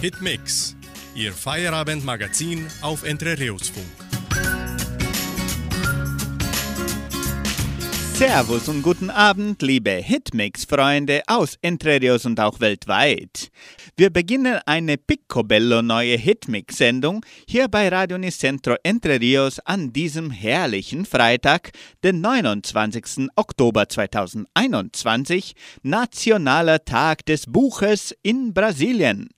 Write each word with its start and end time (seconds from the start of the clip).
Hitmix, 0.00 0.76
Ihr 1.16 1.32
Feierabendmagazin 1.32 2.68
auf 2.82 3.02
Entrerios-Funk. 3.02 3.84
Servus 8.14 8.68
und 8.68 8.82
guten 8.82 9.10
Abend, 9.10 9.60
liebe 9.60 9.90
Hitmix-Freunde 9.90 11.22
aus 11.26 11.56
Entrerios 11.62 12.26
und 12.26 12.38
auch 12.38 12.60
weltweit. 12.60 13.50
Wir 13.96 14.10
beginnen 14.10 14.60
eine 14.66 14.98
picobello 14.98 15.82
neue 15.82 16.16
Hitmix-Sendung 16.16 17.26
hier 17.48 17.66
bei 17.66 17.88
Radio 17.88 18.18
Nicentro 18.18 18.76
Entre 18.84 19.20
Rios 19.20 19.58
an 19.58 19.92
diesem 19.92 20.30
herrlichen 20.30 21.06
Freitag, 21.06 21.72
den 22.04 22.20
29. 22.20 23.30
Oktober 23.34 23.88
2021, 23.88 25.54
Nationaler 25.82 26.84
Tag 26.84 27.26
des 27.26 27.46
Buches 27.46 28.14
in 28.22 28.54
Brasilien. 28.54 29.30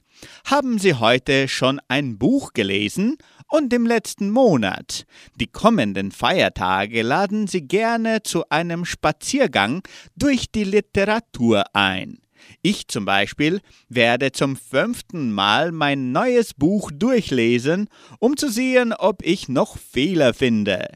Haben 0.45 0.79
Sie 0.79 0.95
heute 0.95 1.48
schon 1.48 1.80
ein 1.88 2.19
Buch 2.19 2.52
gelesen? 2.52 3.16
Und 3.48 3.73
im 3.73 3.84
letzten 3.84 4.30
Monat. 4.30 5.06
Die 5.34 5.48
kommenden 5.48 6.12
Feiertage 6.12 7.02
laden 7.02 7.48
Sie 7.48 7.62
gerne 7.62 8.23
zu 8.23 8.48
einem 8.48 8.84
Spaziergang 8.84 9.83
durch 10.15 10.52
die 10.52 10.65
Literatur 10.65 11.65
ein. 11.73 12.19
Ich 12.62 12.88
zum 12.88 13.05
Beispiel 13.05 13.60
werde 13.88 14.33
zum 14.33 14.56
fünften 14.56 15.33
Mal 15.33 15.73
mein 15.73 16.12
neues 16.12 16.55
Buch 16.55 16.91
durchlesen, 16.93 17.88
um 18.18 18.37
zu 18.37 18.51
sehen, 18.51 18.93
ob 18.93 19.23
ich 19.23 19.48
noch 19.48 19.79
Fehler 19.79 20.34
finde. 20.34 20.88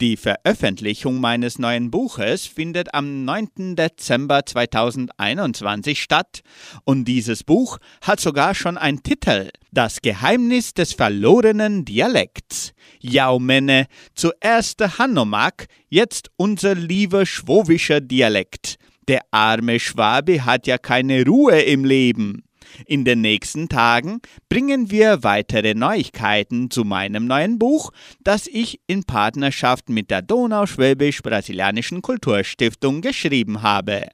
Die 0.00 0.16
Veröffentlichung 0.16 1.20
meines 1.20 1.58
neuen 1.58 1.90
Buches 1.90 2.46
findet 2.46 2.94
am 2.94 3.24
9. 3.24 3.74
Dezember 3.74 4.46
2021 4.46 6.00
statt 6.00 6.42
und 6.84 7.06
dieses 7.06 7.42
Buch 7.42 7.78
hat 8.02 8.20
sogar 8.20 8.54
schon 8.54 8.78
einen 8.78 9.02
Titel. 9.02 9.50
Das 9.72 10.00
Geheimnis 10.00 10.72
des 10.72 10.92
verlorenen 10.92 11.84
Dialekts. 11.84 12.74
Jaumenne, 13.00 13.86
zuerst 14.14 14.78
der 14.78 14.98
Hanomag, 14.98 15.66
jetzt 15.88 16.30
unser 16.36 16.76
lieber 16.76 17.26
schwowischer 17.26 18.00
Dialekt. 18.00 18.76
Der 19.08 19.22
arme 19.32 19.80
Schwabe 19.80 20.44
hat 20.44 20.68
ja 20.68 20.78
keine 20.78 21.24
Ruhe 21.24 21.60
im 21.62 21.84
Leben. 21.84 22.44
In 22.86 23.04
den 23.04 23.20
nächsten 23.20 23.68
Tagen 23.68 24.20
bringen 24.48 24.90
wir 24.90 25.22
weitere 25.22 25.74
Neuigkeiten 25.74 26.70
zu 26.70 26.84
meinem 26.84 27.26
neuen 27.26 27.58
Buch, 27.58 27.92
das 28.22 28.46
ich 28.46 28.80
in 28.86 29.04
Partnerschaft 29.04 29.88
mit 29.88 30.10
der 30.10 30.22
Donauschwäbisch-Brasilianischen 30.22 32.02
Kulturstiftung 32.02 33.00
geschrieben 33.00 33.62
habe. 33.62 34.08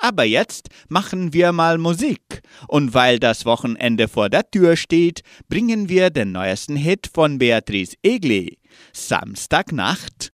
Aber 0.00 0.24
jetzt 0.24 0.70
machen 0.88 1.34
wir 1.34 1.52
mal 1.52 1.76
Musik. 1.76 2.42
Und 2.68 2.94
weil 2.94 3.18
das 3.18 3.44
Wochenende 3.44 4.08
vor 4.08 4.30
der 4.30 4.50
Tür 4.50 4.76
steht, 4.76 5.22
bringen 5.48 5.90
wir 5.90 6.08
den 6.08 6.32
neuesten 6.32 6.76
Hit 6.76 7.10
von 7.12 7.38
Beatrice 7.38 7.96
Egli. 8.02 8.58
Samstagnacht. 8.94 10.32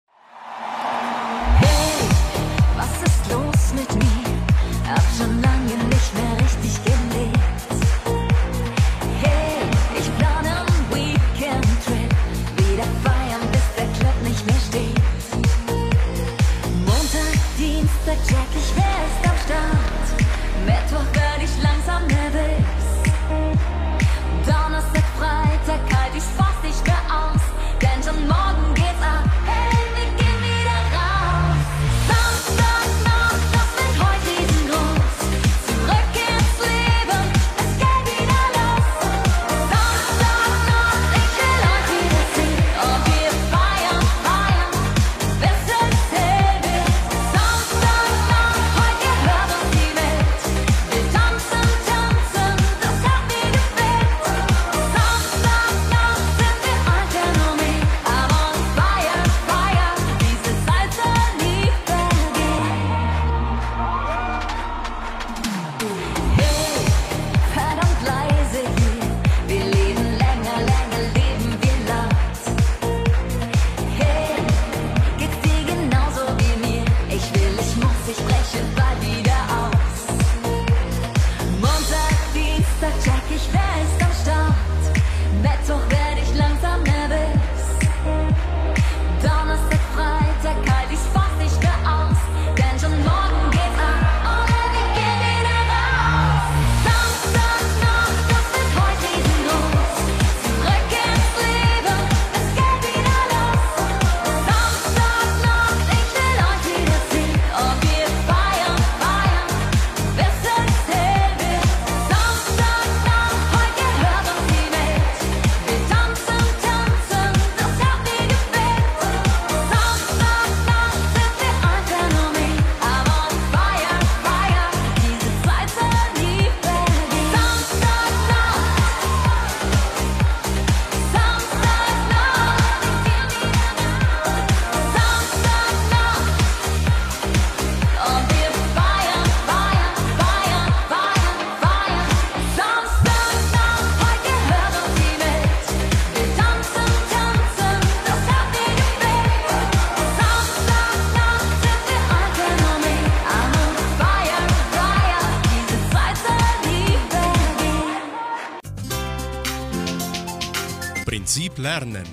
Lernen. 161.70 162.08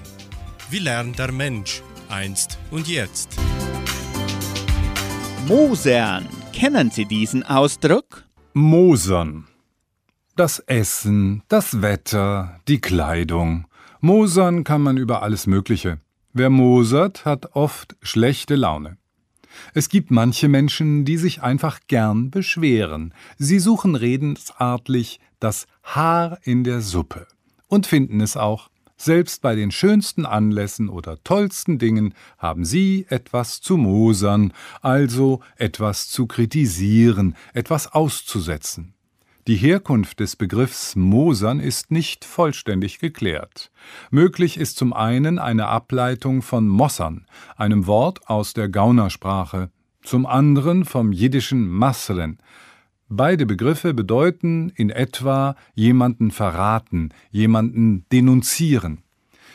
Wie 0.70 0.78
lernt 0.78 1.18
der 1.18 1.32
Mensch 1.32 1.82
einst 2.10 2.60
und 2.70 2.88
jetzt? 2.88 3.30
Mosern. 5.48 6.28
Kennen 6.54 6.92
Sie 6.92 7.06
diesen 7.06 7.42
Ausdruck? 7.42 8.26
Mosern. 8.54 9.48
Das 10.36 10.60
Essen, 10.60 11.42
das 11.48 11.82
Wetter, 11.82 12.60
die 12.68 12.80
Kleidung. 12.80 13.66
Mosern 14.00 14.64
kann 14.64 14.84
man 14.84 14.96
über 14.96 15.24
alles 15.24 15.48
Mögliche. 15.48 16.02
Wer 16.34 16.52
mosert, 16.52 17.26
hat 17.26 17.56
oft 17.56 17.96
schlechte 18.04 18.56
Laune. 18.56 18.98
Es 19.74 19.90
gibt 19.90 20.12
manche 20.12 20.50
Menschen, 20.50 21.04
die 21.04 21.18
sich 21.18 21.42
einfach 21.42 21.80
gern 21.88 22.30
beschweren. 22.30 23.12
Sie 23.40 23.58
suchen 23.58 23.96
redensartlich 23.96 25.20
das 25.40 25.66
Haar 25.82 26.38
in 26.44 26.64
der 26.64 26.82
Suppe 26.82 27.26
und 27.68 27.88
finden 27.88 28.22
es 28.22 28.38
auch. 28.38 28.70
Selbst 28.98 29.44
bei 29.44 29.56
den 29.56 29.70
schönsten 29.72 30.26
Anlässen 30.26 30.90
oder 30.90 31.24
tollsten 31.24 31.78
Dingen 31.78 32.16
haben 32.40 32.66
Sie 32.66 33.06
etwas 33.10 33.62
zu 33.62 33.78
mosern, 33.78 34.54
also 34.82 35.42
etwas 35.56 36.10
zu 36.10 36.26
kritisieren, 36.26 37.36
etwas 37.54 37.94
auszusetzen. 37.94 38.96
Die 39.48 39.56
Herkunft 39.56 40.20
des 40.20 40.36
Begriffs 40.36 40.98
Mosern 40.98 41.62
ist 41.62 41.90
nicht 41.90 42.26
vollständig 42.26 43.00
geklärt. 43.00 43.72
Möglich 44.10 44.58
ist 44.58 44.76
zum 44.76 44.92
einen 44.92 45.40
eine 45.40 45.68
Ableitung 45.68 46.42
von 46.42 46.68
Mossern, 46.68 47.28
einem 47.56 47.88
Wort 47.88 48.28
aus 48.28 48.54
der 48.54 48.68
Gaunersprache, 48.68 49.70
zum 50.04 50.26
anderen 50.26 50.84
vom 50.84 51.14
jiddischen 51.14 51.70
Masren. 51.70 52.40
Beide 53.10 53.46
Begriffe 53.46 53.94
bedeuten 53.94 54.70
in 54.76 54.90
etwa 54.90 55.56
jemanden 55.76 56.32
verraten, 56.32 57.14
jemanden 57.32 58.06
denunzieren. 58.12 59.00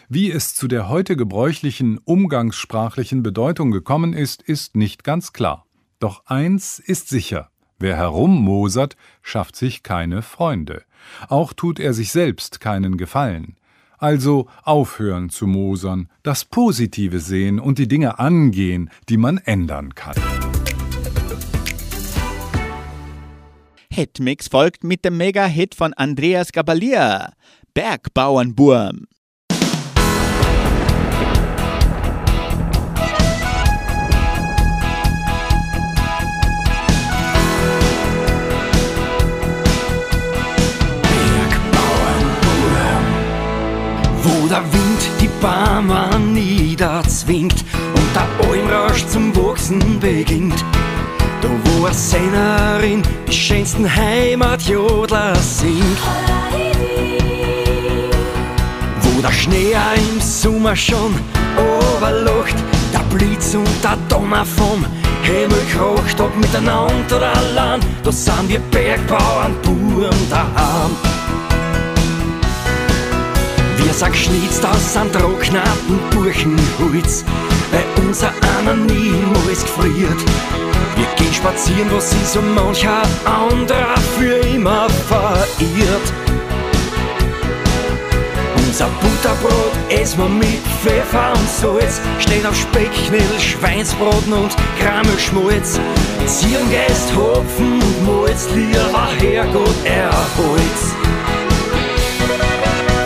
Wie 0.09 0.31
es 0.31 0.55
zu 0.55 0.69
der 0.69 0.89
heute 0.89 1.17
gebräuchlichen 1.17 1.99
umgangssprachlichen 1.99 3.23
Bedeutung 3.23 3.71
gekommen 3.71 4.15
ist, 4.15 4.43
ist 4.43 4.75
nicht 4.75 5.05
ganz 5.05 5.33
klar. 5.35 5.67
Doch 5.99 6.25
eins 6.27 6.79
ist 6.79 7.09
sicher. 7.09 7.51
Wer 7.79 7.97
herummosert, 7.97 8.97
schafft 9.23 9.57
sich 9.57 9.83
keine 9.83 10.23
Freunde. 10.23 10.85
Auch 11.29 11.53
tut 11.53 11.79
er 11.79 11.93
sich 11.93 12.11
selbst 12.11 12.61
keinen 12.61 12.97
Gefallen. 12.97 13.57
Also 13.99 14.49
aufhören 14.65 15.31
zu 15.31 15.47
mosern, 15.47 16.09
das 16.23 16.45
Positive 16.45 17.21
sehen 17.21 17.61
und 17.61 17.79
die 17.79 17.89
Dinge 17.89 18.19
angehen, 18.19 18.91
die 19.09 19.17
man 19.17 19.39
ändern 19.39 19.95
kann. 19.95 20.17
Hitmix 23.93 24.49
folgt 24.49 24.85
mit 24.85 25.05
dem 25.05 25.19
Mega-Hit 25.19 25.75
von 25.75 25.93
Andreas 25.93 26.51
Gabalier, 26.53 27.35
Bergbauernburm. 27.75 29.07
Wo 44.23 44.49
der 44.49 44.65
Wind 44.73 45.11
die 45.21 45.29
Bäume 45.43 46.19
niederzwingt 46.19 47.63
und 47.95 48.15
der 48.15 48.49
Almrausch 48.49 49.07
zum 49.09 49.37
Wachsen 49.37 50.01
beginnt. 50.01 50.65
Da 51.43 51.49
wo 51.49 51.87
eine 51.87 51.95
Sängerin 51.95 53.03
die 53.27 53.33
schönsten 53.33 53.85
Heimatjodler 53.85 55.35
singt. 55.37 55.99
Wo 59.01 59.21
der 59.21 59.33
Schnee 59.33 59.73
im 59.73 60.21
Sommer 60.21 60.77
schon 60.77 61.15
overlacht, 61.57 62.55
der 62.93 63.17
Blitz 63.17 63.55
und 63.55 63.69
der 63.83 63.99
Donner 64.09 64.45
vom 64.45 64.87
Himmel 65.23 65.63
kracht, 65.73 66.21
ob 66.21 66.35
miteinander 66.37 67.17
oder 67.17 67.37
allein, 67.37 67.81
da 68.05 68.13
sind 68.13 68.49
wir 68.49 68.61
Bergbauern, 68.71 69.55
Buren 69.63 70.31
daheim. 70.31 70.97
Wir 73.77 73.93
sind 73.93 74.13
geschnitzt 74.13 74.65
aus 74.65 74.97
einem 74.97 75.13
trockneten 75.13 75.99
Buchenholz, 76.11 77.25
weil 77.71 77.92
unser 78.13 78.31
einer 78.59 78.75
niemals 78.75 79.63
gefriert. 79.63 80.21
Wir 80.97 81.07
gehen 81.17 81.33
spazieren, 81.33 81.91
wo 81.91 81.99
sie 81.99 82.23
so 82.27 82.43
mancher 82.43 83.01
anderer 83.25 83.97
für 84.19 84.37
immer 84.55 84.87
verirrt. 85.09 86.13
Unser 88.59 88.89
Butterbrot 89.01 89.73
essen 89.89 90.19
wir 90.19 90.29
mit 90.29 90.61
Pfeffer 90.83 91.33
und 91.33 91.49
Salz, 91.49 92.03
steht 92.19 92.45
auf 92.45 92.55
Specknädel, 92.55 93.41
Schweinsbraten 93.41 94.35
und 94.35 94.55
Krammelschmalz. 94.79 95.81
Zirngest, 96.27 97.17
Hopfen 97.17 97.81
und 97.81 98.07
Malz, 98.07 98.47
lieber 98.55 99.09
Herrgott, 99.21 99.87
erholt's. 99.87 100.95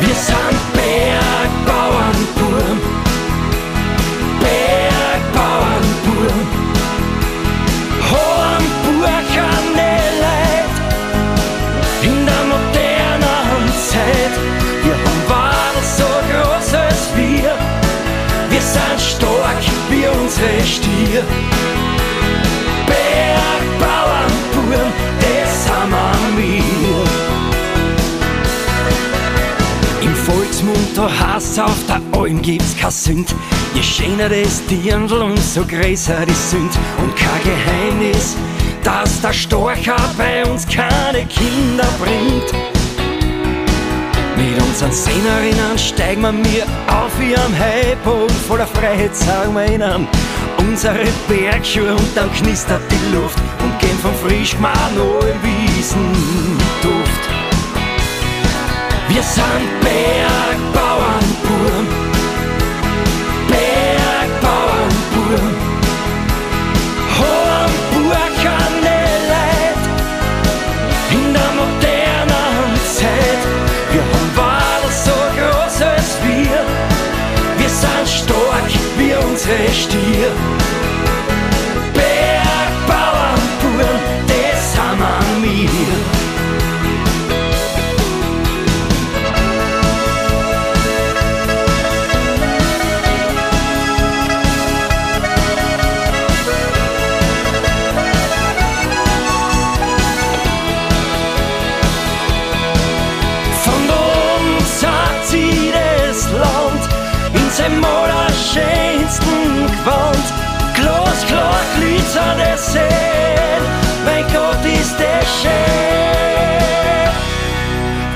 Wir 0.01 0.15
sind 0.15 0.66
Alm 32.27 32.43
gibt's 32.43 32.77
kein 32.77 32.91
Sünd. 32.91 33.33
Je 33.73 33.83
schöner 33.83 34.29
das 34.29 34.61
Dirndl, 34.67 35.23
umso 35.23 35.65
größer 35.65 36.27
die 36.27 36.33
Sünd. 36.33 36.73
Und 36.99 37.15
kein 37.15 37.41
Geheimnis, 37.45 38.35
dass 38.83 39.21
der 39.21 39.33
Storcher 39.33 39.95
bei 40.19 40.45
uns 40.45 40.67
keine 40.67 41.25
Kinder 41.27 41.87
bringt. 42.01 42.53
Mit 44.37 44.61
unseren 44.61 44.91
Sängerinnen 44.91 45.79
steigen 45.79 46.23
wir 46.23 46.33
mir 46.33 46.65
auf 46.89 47.13
wie 47.21 47.37
am 47.37 47.57
Heiboden 47.57 48.35
voller 48.49 48.67
Freiheit, 48.67 49.15
sagen 49.15 49.55
wir 49.55 49.73
ihnen. 49.73 50.09
Unsere 50.59 51.07
Bergschuhe 51.29 51.95
und 51.95 52.17
dann 52.17 52.33
knistert 52.33 52.83
die 52.91 53.15
Luft 53.15 53.39
und 53.63 53.79
gehen 53.79 54.01
vom 54.01 54.17
frisch 54.17 54.57
gemahlten 54.57 54.99
Wiesenduft. 55.45 57.27
Wir 59.09 59.23
sind 59.23 59.81
Bergbauernburm, 59.81 61.76
wie 79.49 79.53
unsere 79.53 80.56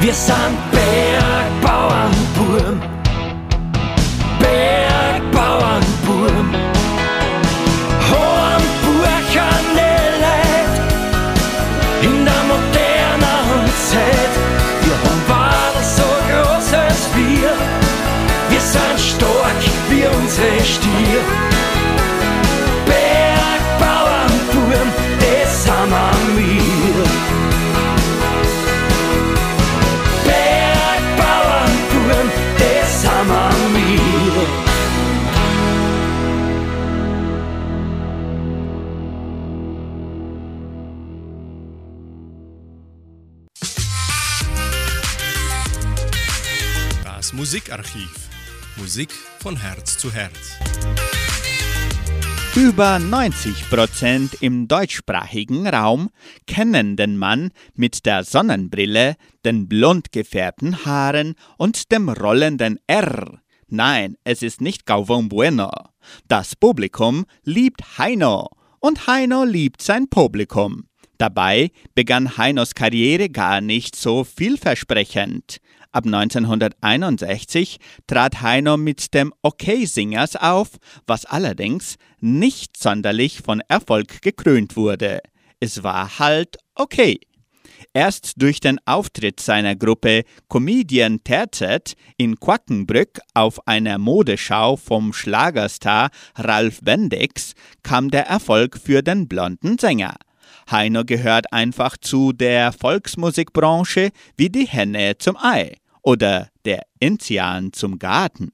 Wir 0.01 0.15
sind 0.15 0.80
Musikarchiv. 47.51 48.29
Musik 48.77 49.11
von 49.41 49.57
Herz 49.57 49.99
zu 49.99 50.13
Herz. 50.13 50.53
Über 52.55 53.01
90 53.01 53.69
Prozent 53.69 54.35
im 54.41 54.69
deutschsprachigen 54.69 55.67
Raum 55.67 56.11
kennen 56.47 56.95
den 56.95 57.17
Mann 57.17 57.51
mit 57.75 58.07
der 58.07 58.23
Sonnenbrille, 58.23 59.17
den 59.45 59.67
blond 59.67 60.13
gefärbten 60.13 60.85
Haaren 60.85 61.35
und 61.59 61.91
dem 61.91 62.09
rollenden 62.09 62.79
R. 62.87 63.41
Nein, 63.67 64.17
es 64.23 64.43
ist 64.43 64.61
nicht 64.61 64.87
Galvão 64.87 65.29
Bueno. 65.29 65.73
Das 66.29 66.55
Publikum 66.55 67.27
liebt 67.43 67.99
Heino 67.99 68.51
und 68.79 69.09
Heino 69.09 69.43
liebt 69.43 69.83
sein 69.83 70.09
Publikum. 70.09 70.85
Dabei 71.19 71.73
begann 71.97 72.39
Heinos 72.39 72.75
Karriere 72.75 73.29
gar 73.29 73.61
nicht 73.61 73.97
so 73.97 74.23
vielversprechend. 74.23 75.61
Ab 75.93 76.07
1961 76.07 77.79
trat 78.07 78.43
Heino 78.43 78.77
mit 78.77 79.13
dem 79.13 79.35
OK 79.43 79.87
Singers 79.87 80.37
auf, 80.37 80.79
was 81.07 81.25
allerdings 81.25 81.97
nicht 82.21 82.77
sonderlich 82.77 83.41
von 83.41 83.61
Erfolg 83.67 84.23
gekrönt 84.23 84.77
wurde. 84.77 85.21
Es 85.59 85.83
war 85.83 86.21
halt 86.21 86.59
okay. 86.77 87.19
Erst 87.93 88.35
durch 88.37 88.61
den 88.61 88.79
Auftritt 88.87 89.41
seiner 89.41 89.75
Gruppe 89.75 90.23
Comedian 90.49 91.25
Terzet 91.25 91.95
in 92.17 92.39
Quackenbrück 92.39 93.19
auf 93.35 93.67
einer 93.67 93.99
Modeschau 93.99 94.77
vom 94.77 95.13
Schlagerstar 95.13 96.11
Ralf 96.37 96.81
Bendix 96.83 97.55
kam 97.83 98.11
der 98.11 98.27
Erfolg 98.27 98.79
für 98.79 99.03
den 99.03 99.27
blonden 99.27 99.77
Sänger. 99.77 100.15
Heino 100.71 101.05
gehört 101.05 101.53
einfach 101.53 101.97
zu 101.97 102.33
der 102.33 102.73
Volksmusikbranche 102.73 104.11
wie 104.37 104.51
die 104.51 104.69
Henne 104.69 105.19
zum 105.19 105.37
Ei 105.37 105.80
oder 106.03 106.49
der 106.65 106.83
Enzian 106.99 107.73
zum 107.73 107.99
Garten. 107.99 108.53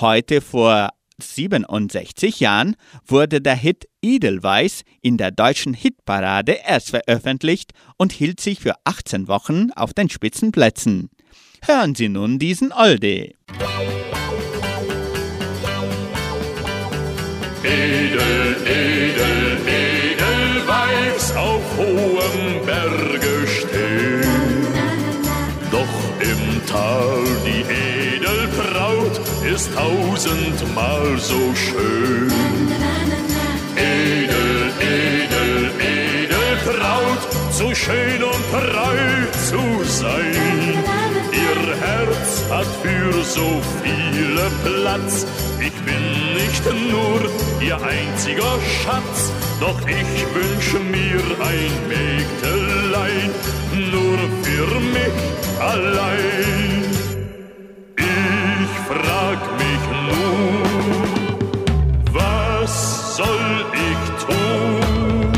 Heute 0.00 0.40
vor 0.40 0.90
67 1.20 2.40
Jahren 2.40 2.76
wurde 3.06 3.40
der 3.40 3.56
Hit 3.56 3.88
Edelweiß 4.02 4.82
in 5.02 5.16
der 5.16 5.30
deutschen 5.30 5.74
Hitparade 5.74 6.58
erst 6.64 6.90
veröffentlicht 6.90 7.72
und 7.96 8.12
hielt 8.12 8.40
sich 8.40 8.60
für 8.60 8.74
18 8.84 9.26
Wochen 9.28 9.70
auf 9.72 9.92
den 9.92 10.08
Spitzenplätzen. 10.08 11.10
Hören 11.64 11.94
Sie 11.94 12.08
nun 12.08 12.38
diesen 12.38 12.72
Oldie. 12.72 13.34
Edel, 17.64 18.56
edel, 18.64 18.87
ist 29.58 29.74
tausendmal 29.74 31.18
so 31.18 31.52
schön. 31.52 32.30
Edel, 33.74 34.72
edel, 34.94 35.70
Edelbraut, 35.80 37.22
so 37.50 37.74
schön 37.74 38.22
und 38.22 38.44
treu 38.52 39.02
zu 39.48 39.62
sein. 39.84 40.34
Ihr 41.44 41.62
Herz 41.86 42.30
hat 42.52 42.70
für 42.82 43.12
so 43.36 43.48
viele 43.82 44.46
Platz. 44.64 45.26
Ich 45.68 45.76
bin 45.88 46.04
nicht 46.40 46.64
nur 46.92 47.18
ihr 47.60 47.78
einziger 47.96 48.54
Schatz, 48.76 49.18
doch 49.58 49.80
ich 50.00 50.12
wünsche 50.38 50.78
mir 50.96 51.20
ein 51.52 51.74
Mägdelein, 51.94 53.30
nur 53.94 54.18
für 54.44 54.70
mich 54.96 55.18
allein. 55.58 56.28
Ich 57.96 58.37
frag 58.88 59.40
mich 59.58 59.84
nun, 60.08 60.62
was 62.12 63.16
soll 63.16 63.66
ich 63.88 64.02
tun? 64.24 65.32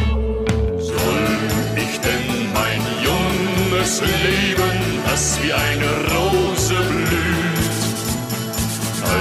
Soll 0.78 1.28
ich 1.76 2.00
denn 2.00 2.28
mein 2.54 2.82
junges 3.08 4.00
Leben, 4.00 4.78
das 5.06 5.38
wie 5.42 5.52
eine 5.52 5.90
Rose 6.14 6.74
blüht, 6.88 7.78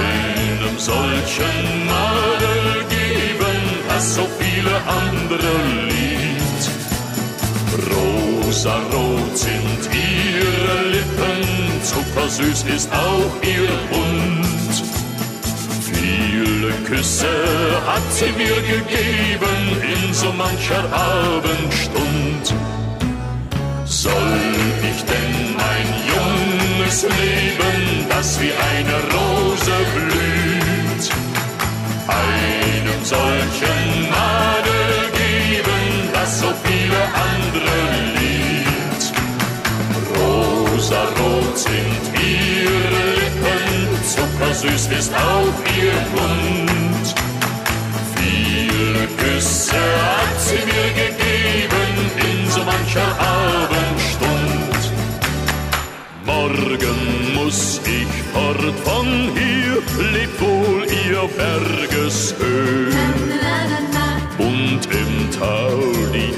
einem 0.02 0.78
solchen 0.78 1.86
Madel 1.86 2.84
geben, 2.88 3.60
das 3.88 4.14
so 4.14 4.26
viele 4.38 4.74
andere 4.86 5.52
liebt? 5.88 6.10
Rosarot 8.50 9.38
sind 9.38 9.80
ihre 9.94 10.88
Lippen, 10.90 11.82
zuckersüß 11.84 12.64
ist 12.64 12.90
auch 12.92 13.32
ihr 13.46 13.70
Mund. 13.92 14.74
Viele 15.80 16.72
Küsse 16.84 17.30
hat 17.86 18.02
sie 18.10 18.32
mir 18.32 18.60
gegeben 18.62 19.62
in 19.94 20.12
so 20.12 20.32
mancher 20.32 20.82
Abendstund. 20.92 22.52
Soll 23.84 24.42
ich 24.82 25.00
denn 25.04 25.54
mein 25.56 25.88
junges 26.10 27.02
Leben, 27.04 28.06
das 28.08 28.40
wie 28.40 28.50
eine 28.50 28.96
Rose 29.14 29.76
blüht, 29.94 31.04
einem 32.08 33.04
solchen 33.04 34.10
Madel 34.10 34.79
Rosarot 41.40 41.58
sind 41.58 42.04
ihre 42.22 43.04
Lippen, 43.18 44.04
zuckersüß 44.04 44.98
ist 44.98 45.12
auch 45.14 45.58
ihr 45.78 46.00
Mund. 46.14 47.14
Viele 48.16 49.06
Küsse 49.16 49.72
hat 49.72 50.40
sie 50.40 50.62
mir 50.70 50.90
gegeben 51.02 51.92
in 52.16 52.50
so 52.50 52.60
mancher 52.64 53.10
Abendstund. 53.18 54.82
Morgen 56.24 57.34
muss 57.34 57.80
ich 57.84 58.12
fort 58.32 58.74
von 58.84 59.06
hier, 59.34 59.82
lebt 60.12 60.40
wohl 60.40 60.86
ihr 61.06 61.28
Bergeshöh. 61.36 62.90
Und 64.38 64.86
im 64.86 65.30
Tal 65.38 65.82
die 66.14 66.32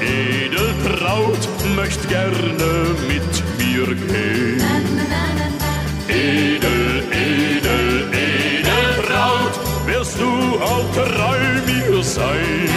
Edelbraut 0.45 1.47
möcht 1.75 2.07
gerne 2.09 2.95
mit 3.07 3.33
mir 3.57 3.85
gehen. 3.95 4.61
Edel, 6.07 7.03
edel, 7.11 8.09
Edelbraut, 8.11 9.55
wirst 9.85 10.19
du 10.19 10.59
auch 10.61 10.91
treu 10.93 11.39
mir 11.65 12.03
sein. 12.03 12.69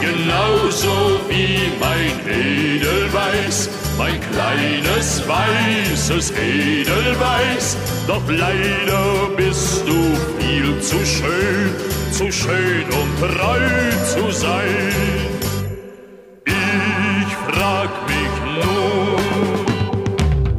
Genauso 0.00 1.20
wie 1.28 1.72
mein 1.80 2.14
Edelweiß, 2.26 3.68
mein 3.98 4.20
kleines 4.32 5.22
weißes 5.26 6.32
Edelweiß. 6.32 7.76
Doch 8.06 8.22
leider 8.28 9.30
bist 9.36 9.84
du 9.86 10.16
viel 10.38 10.80
zu 10.80 10.96
schön, 11.04 11.70
zu 12.10 12.30
schön, 12.32 12.84
um 13.00 13.08
treu 13.20 13.60
zu 14.14 14.30
sein. 14.30 15.33
Frag 17.64 17.92
mich 18.06 18.36
nun, 18.60 19.64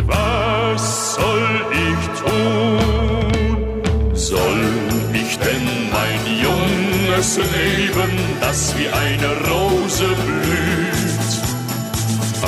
was 0.07 1.13
soll 1.13 1.49
ich 1.85 2.01
tun? 2.19 4.15
Soll 4.15 4.65
ich 5.13 5.37
denn 5.37 5.67
mein 5.97 6.21
junges 6.45 7.37
Leben, 7.37 8.13
das 8.41 8.75
wie 8.75 8.89
eine 8.89 9.31
Rose 9.51 10.07
blüht, 10.25 11.31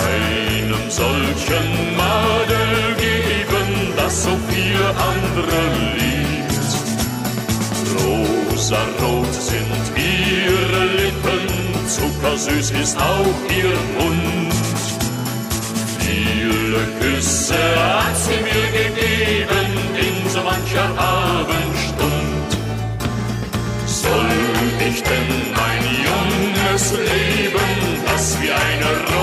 einem 0.10 0.90
solchen 0.90 1.68
Madel 1.96 2.96
geben, 2.98 3.94
das 3.96 4.24
so 4.24 4.34
viele 4.50 4.88
andere 5.12 5.60
liebt? 6.00 6.66
Rosarot 8.02 9.34
sind 9.36 9.84
ihre 9.96 10.84
Lippen, 11.02 11.44
zuckersüß 11.88 12.72
ist 12.72 12.98
auch 12.98 13.40
ihr 13.56 13.78
Mund. 14.00 14.47
Viele 16.68 16.86
Küsse 17.00 17.56
hat 17.56 18.18
sie 18.18 18.42
mir 18.44 18.68
gegeben 18.78 19.70
in 19.96 20.30
so 20.30 20.42
mancher 20.42 20.90
Abendstund. 20.98 22.50
Soll 23.86 24.36
ich 24.90 25.02
denn 25.02 25.30
mein 25.56 25.84
junges 26.10 26.92
Leben, 26.92 28.04
das 28.06 28.38
wie 28.42 28.52
eine 28.52 29.17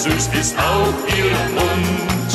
zuckersüß 0.00 0.28
ist 0.40 0.58
auch 0.58 0.94
ihr 1.16 1.36
Mund. 1.54 2.30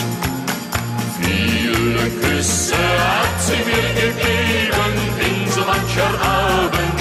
Viele 1.19 2.09
Küsse 2.21 2.75
hat 2.75 3.41
sie 3.41 3.61
mir 3.69 3.89
gegeben 4.01 4.95
in 5.19 5.51
so 5.51 5.61
mancher 5.61 6.11
Abendstund. 6.21 6.95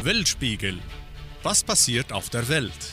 Weltspiegel. 0.04 0.80
Was 1.50 1.64
passiert 1.64 2.12
auf 2.12 2.30
der 2.30 2.50
Welt? 2.50 2.92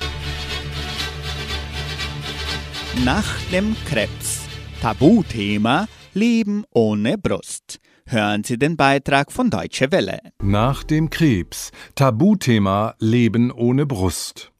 Nach 3.04 3.26
dem 3.50 3.75
Krebs. 3.84 4.42
Tabuthema 4.80 5.88
Leben 6.12 6.64
ohne 6.70 7.18
Brust. 7.18 7.80
Hören 8.06 8.44
Sie 8.44 8.56
den 8.56 8.76
Beitrag 8.76 9.32
von 9.32 9.50
Deutsche 9.50 9.90
Welle. 9.90 10.20
Nach 10.40 10.84
dem 10.84 11.11
Krebs. 11.11 11.73
Tabuthema 11.96 12.94
Leben 13.00 13.50
ohne 13.50 13.87
Brust. 13.87 14.52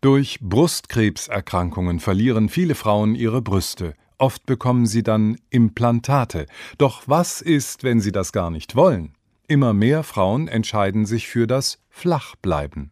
Durch 0.00 0.40
Brustkrebserkrankungen 0.40 2.00
verlieren 2.00 2.48
viele 2.48 2.74
Frauen 2.74 3.14
ihre 3.14 3.40
Brüste. 3.40 3.94
Oft 4.18 4.46
bekommen 4.46 4.86
sie 4.86 5.04
dann 5.04 5.38
Implantate. 5.48 6.46
Doch 6.76 7.04
was 7.06 7.40
ist, 7.40 7.84
wenn 7.84 8.00
sie 8.00 8.10
das 8.10 8.32
gar 8.32 8.50
nicht 8.50 8.74
wollen? 8.74 9.14
Immer 9.46 9.74
mehr 9.74 10.02
Frauen 10.02 10.48
entscheiden 10.48 11.06
sich 11.06 11.28
für 11.28 11.46
das 11.46 11.78
Flachbleiben. 11.88 12.90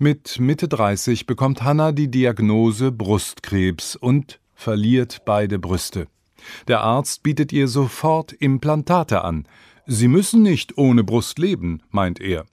Mit 0.00 0.38
Mitte 0.38 0.68
30 0.68 1.26
bekommt 1.26 1.64
Hanna 1.64 1.90
die 1.90 2.08
Diagnose 2.08 2.92
Brustkrebs 2.92 3.96
und 3.96 4.38
verliert 4.54 5.22
beide 5.24 5.58
Brüste. 5.58 6.06
Der 6.68 6.82
Arzt 6.82 7.24
bietet 7.24 7.52
ihr 7.52 7.66
sofort 7.66 8.32
Implantate 8.32 9.24
an. 9.24 9.48
Sie 9.86 10.06
müssen 10.06 10.44
nicht 10.44 10.78
ohne 10.78 11.02
Brust 11.02 11.40
leben, 11.40 11.82
meint 11.90 12.20
er. 12.20 12.46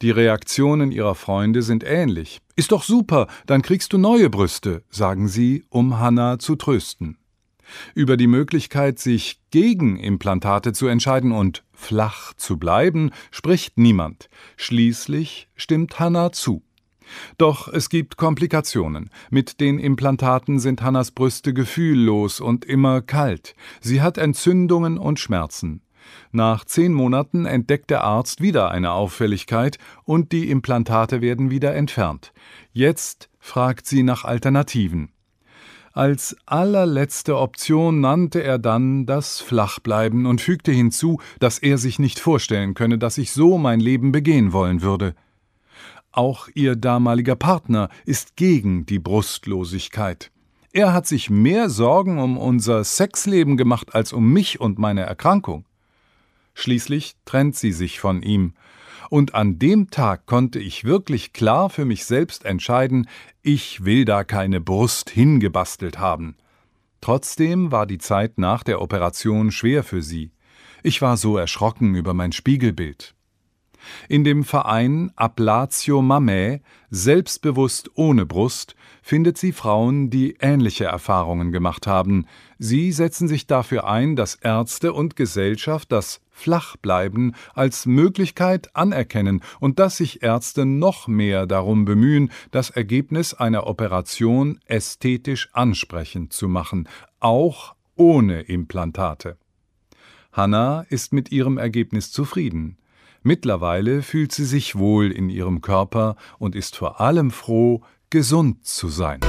Die 0.00 0.10
Reaktionen 0.10 0.90
ihrer 0.90 1.14
Freunde 1.14 1.60
sind 1.60 1.84
ähnlich. 1.84 2.40
Ist 2.56 2.72
doch 2.72 2.82
super, 2.82 3.26
dann 3.44 3.60
kriegst 3.60 3.92
du 3.92 3.98
neue 3.98 4.30
Brüste, 4.30 4.82
sagen 4.88 5.28
sie, 5.28 5.66
um 5.68 5.98
Hanna 5.98 6.38
zu 6.38 6.56
trösten. 6.56 7.18
Über 7.94 8.16
die 8.16 8.26
Möglichkeit, 8.26 8.98
sich 8.98 9.38
gegen 9.50 9.98
Implantate 9.98 10.72
zu 10.72 10.86
entscheiden 10.86 11.32
und 11.32 11.62
flach 11.74 12.32
zu 12.32 12.56
bleiben, 12.56 13.10
spricht 13.30 13.76
niemand. 13.76 14.30
Schließlich 14.56 15.48
stimmt 15.56 16.00
Hanna 16.00 16.32
zu. 16.32 16.62
Doch 17.38 17.68
es 17.68 17.88
gibt 17.88 18.16
Komplikationen. 18.16 19.10
Mit 19.30 19.60
den 19.60 19.78
Implantaten 19.78 20.58
sind 20.58 20.82
Hannas 20.82 21.10
Brüste 21.10 21.54
gefühllos 21.54 22.40
und 22.40 22.64
immer 22.64 23.02
kalt. 23.02 23.54
Sie 23.80 24.02
hat 24.02 24.18
Entzündungen 24.18 24.98
und 24.98 25.18
Schmerzen. 25.18 25.82
Nach 26.32 26.64
zehn 26.64 26.92
Monaten 26.92 27.44
entdeckt 27.44 27.90
der 27.90 28.04
Arzt 28.04 28.40
wieder 28.40 28.70
eine 28.70 28.92
Auffälligkeit 28.92 29.78
und 30.04 30.32
die 30.32 30.50
Implantate 30.50 31.20
werden 31.20 31.50
wieder 31.50 31.74
entfernt. 31.74 32.32
Jetzt 32.72 33.28
fragt 33.38 33.86
sie 33.86 34.02
nach 34.02 34.24
Alternativen. 34.24 35.12
Als 35.92 36.36
allerletzte 36.46 37.36
Option 37.36 38.00
nannte 38.00 38.44
er 38.44 38.58
dann 38.58 39.06
das 39.06 39.40
Flachbleiben 39.40 40.24
und 40.24 40.40
fügte 40.40 40.70
hinzu, 40.70 41.20
dass 41.40 41.58
er 41.58 41.78
sich 41.78 41.98
nicht 41.98 42.20
vorstellen 42.20 42.74
könne, 42.74 42.96
dass 42.96 43.18
ich 43.18 43.32
so 43.32 43.58
mein 43.58 43.80
Leben 43.80 44.12
begehen 44.12 44.52
wollen 44.52 44.82
würde. 44.82 45.14
Auch 46.12 46.48
ihr 46.54 46.74
damaliger 46.74 47.36
Partner 47.36 47.88
ist 48.04 48.36
gegen 48.36 48.84
die 48.86 48.98
Brustlosigkeit. 48.98 50.32
Er 50.72 50.92
hat 50.92 51.06
sich 51.06 51.30
mehr 51.30 51.70
Sorgen 51.70 52.18
um 52.18 52.36
unser 52.36 52.84
Sexleben 52.84 53.56
gemacht 53.56 53.94
als 53.94 54.12
um 54.12 54.32
mich 54.32 54.60
und 54.60 54.78
meine 54.78 55.02
Erkrankung. 55.02 55.64
Schließlich 56.54 57.14
trennt 57.24 57.56
sie 57.56 57.72
sich 57.72 58.00
von 58.00 58.22
ihm, 58.22 58.54
und 59.08 59.34
an 59.34 59.58
dem 59.58 59.90
Tag 59.90 60.26
konnte 60.26 60.60
ich 60.60 60.84
wirklich 60.84 61.32
klar 61.32 61.68
für 61.68 61.84
mich 61.84 62.04
selbst 62.04 62.44
entscheiden, 62.44 63.08
ich 63.42 63.84
will 63.84 64.04
da 64.04 64.22
keine 64.22 64.60
Brust 64.60 65.10
hingebastelt 65.10 65.98
haben. 65.98 66.36
Trotzdem 67.00 67.72
war 67.72 67.86
die 67.86 67.98
Zeit 67.98 68.38
nach 68.38 68.62
der 68.62 68.80
Operation 68.80 69.50
schwer 69.50 69.82
für 69.82 70.02
sie. 70.02 70.30
Ich 70.84 71.02
war 71.02 71.16
so 71.16 71.36
erschrocken 71.36 71.94
über 71.96 72.14
mein 72.14 72.30
Spiegelbild. 72.30 73.14
In 74.08 74.24
dem 74.24 74.44
Verein 74.44 75.12
Ablatio 75.16 76.02
Mamae, 76.02 76.60
selbstbewusst 76.90 77.90
ohne 77.94 78.26
Brust, 78.26 78.74
findet 79.02 79.38
sie 79.38 79.52
Frauen, 79.52 80.10
die 80.10 80.36
ähnliche 80.40 80.84
Erfahrungen 80.84 81.52
gemacht 81.52 81.86
haben. 81.86 82.26
Sie 82.58 82.92
setzen 82.92 83.28
sich 83.28 83.46
dafür 83.46 83.86
ein, 83.88 84.16
dass 84.16 84.34
Ärzte 84.34 84.92
und 84.92 85.16
Gesellschaft 85.16 85.90
das 85.92 86.20
Flachbleiben 86.30 87.34
als 87.54 87.86
Möglichkeit 87.86 88.74
anerkennen 88.74 89.42
und 89.60 89.78
dass 89.78 89.98
sich 89.98 90.22
Ärzte 90.22 90.64
noch 90.64 91.06
mehr 91.06 91.46
darum 91.46 91.84
bemühen, 91.84 92.30
das 92.50 92.70
Ergebnis 92.70 93.34
einer 93.34 93.66
Operation 93.66 94.58
ästhetisch 94.64 95.48
ansprechend 95.52 96.32
zu 96.32 96.48
machen, 96.48 96.88
auch 97.20 97.74
ohne 97.96 98.40
Implantate. 98.42 99.36
Hannah 100.32 100.86
ist 100.88 101.12
mit 101.12 101.32
ihrem 101.32 101.58
Ergebnis 101.58 102.12
zufrieden. 102.12 102.78
Mittlerweile 103.22 104.02
fühlt 104.02 104.32
sie 104.32 104.46
sich 104.46 104.76
wohl 104.76 105.12
in 105.12 105.28
ihrem 105.28 105.60
Körper 105.60 106.16
und 106.38 106.54
ist 106.54 106.76
vor 106.76 107.00
allem 107.00 107.30
froh, 107.30 107.82
gesund 108.08 108.64
zu 108.66 108.88
sein. 108.88 109.20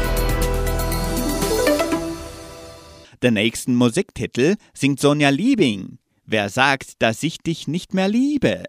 Den 3.21 3.33
nächsten 3.35 3.75
Musiktitel 3.75 4.55
singt 4.73 4.99
Sonja 4.99 5.29
Liebing. 5.29 5.99
Wer 6.25 6.49
sagt, 6.49 7.01
dass 7.01 7.21
ich 7.21 7.39
dich 7.39 7.67
nicht 7.67 7.93
mehr 7.93 8.07
liebe? 8.07 8.63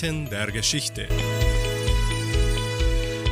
Eckdaten 0.00 0.30
der 0.30 0.50
Geschichte. 0.50 1.08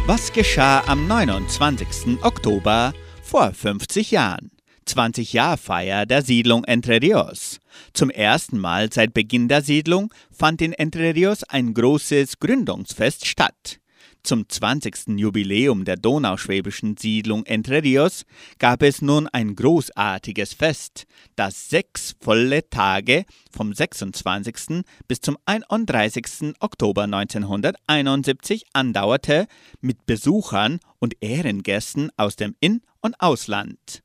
Was 0.07 0.33
geschah 0.33 0.83
am 0.87 1.07
29. 1.07 2.23
Oktober 2.23 2.93
vor 3.23 3.53
50 3.53 4.11
Jahren? 4.11 4.51
20 4.85 5.33
Jahr 5.33 5.57
Feier 5.57 6.05
der 6.05 6.23
Siedlung 6.23 6.65
Entre 6.65 7.01
Rios. 7.01 7.59
Zum 7.95 8.11
ersten 8.11 8.59
Mal 8.59 8.93
seit 8.93 9.15
Beginn 9.15 9.49
der 9.49 9.63
Siedlung 9.63 10.13
fand 10.31 10.61
in 10.61 10.73
Entre 10.75 11.15
Rios 11.15 11.43
ein 11.45 11.73
großes 11.73 12.39
Gründungsfest 12.39 13.27
statt. 13.27 13.81
Zum 14.23 14.49
20. 14.49 15.19
Jubiläum 15.19 15.85
der 15.85 15.97
donauschwäbischen 15.97 16.97
Siedlung 16.97 17.47
Entre 17.47 17.83
Rios 17.83 18.25
gab 18.59 18.83
es 18.83 19.01
nun 19.01 19.27
ein 19.29 19.55
großartiges 19.55 20.55
Fest, 20.55 21.07
das 21.37 21.71
sechs 21.71 22.17
volle 22.21 22.69
Tage 22.69 23.25
vom 23.51 23.73
26. 23.73 24.85
bis 25.07 25.21
zum 25.21 25.39
31. 25.47 26.55
Oktober 26.61 27.05
1971 27.05 28.65
andauerte 28.73 29.47
mit 29.81 30.05
Besuchern 30.07 30.81
und 30.99 31.15
Ehrengästen 31.21 32.11
aus 32.17 32.37
dem 32.37 32.55
In- 32.61 32.83
und 33.01 33.21
Ausland. 33.21 34.03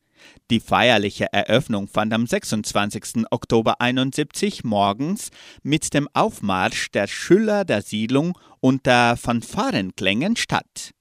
Die 0.51 0.59
feierliche 0.59 1.31
Eröffnung 1.31 1.87
fand 1.87 2.13
am 2.13 2.27
26. 2.27 3.25
Oktober 3.31 3.81
71 3.81 4.63
morgens 4.63 5.29
mit 5.63 5.93
dem 5.93 6.07
Aufmarsch 6.13 6.91
der 6.91 7.07
Schüler 7.07 7.65
der 7.65 7.81
Siedlung 7.81 8.37
unter 8.59 9.17
Fanfarenklängen 9.17 10.35
statt. 10.35 10.91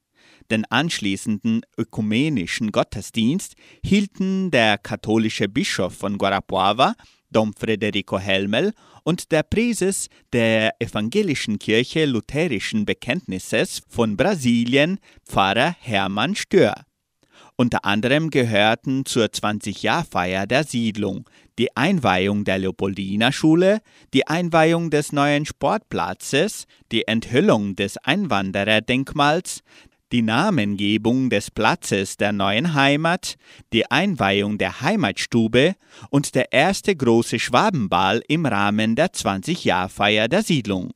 Den 0.51 0.65
anschließenden 0.67 1.63
ökumenischen 1.79 2.73
Gottesdienst 2.73 3.55
hielten 3.85 4.51
der 4.51 4.77
katholische 4.77 5.49
Bischof 5.49 5.95
von 5.95 6.19
Guarapuava, 6.19 6.95
Dom 7.31 7.55
Federico 7.55 8.19
Helmel, 8.19 8.73
und 9.05 9.33
der 9.33 9.43
Präses 9.43 10.09
der 10.33 10.75
evangelischen 10.79 11.59
Kirche 11.59 12.05
lutherischen 12.05 12.85
Bekenntnisses 12.85 13.83
von 13.89 14.17
Brasilien, 14.17 14.99
Pfarrer 15.25 15.75
Hermann 15.81 16.35
Stör. 16.37 16.75
Unter 17.63 17.85
anderem 17.85 18.31
gehörten 18.31 19.05
zur 19.05 19.27
20-Jahr-Feier 19.27 20.49
der 20.49 20.65
Siedlung 20.65 21.31
die 21.61 21.77
Einweihung 21.77 22.43
der 22.43 22.59
Leopoldina-Schule, 22.59 23.83
die 24.13 24.27
Einweihung 24.27 24.91
des 24.91 25.13
neuen 25.13 25.47
Sportplatzes, 25.47 26.65
die 26.91 27.07
Enthüllung 27.07 27.77
des 27.77 27.99
Einwandererdenkmals, 27.99 29.61
die 30.11 30.23
Namengebung 30.23 31.31
des 31.31 31.53
Platzes 31.53 32.17
der 32.17 32.33
neuen 32.33 32.75
Heimat, 32.75 33.37
die 33.73 33.89
Einweihung 33.89 34.59
der 34.59 34.81
Heimatstube 34.81 35.77
und 36.11 36.35
der 36.35 36.53
erste 36.53 36.97
große 36.97 37.39
Schwabenball 37.39 38.25
im 38.27 38.45
Rahmen 38.45 38.97
der 38.97 39.13
20-Jahr-Feier 39.13 40.27
der 40.27 40.43
Siedlung. 40.43 40.91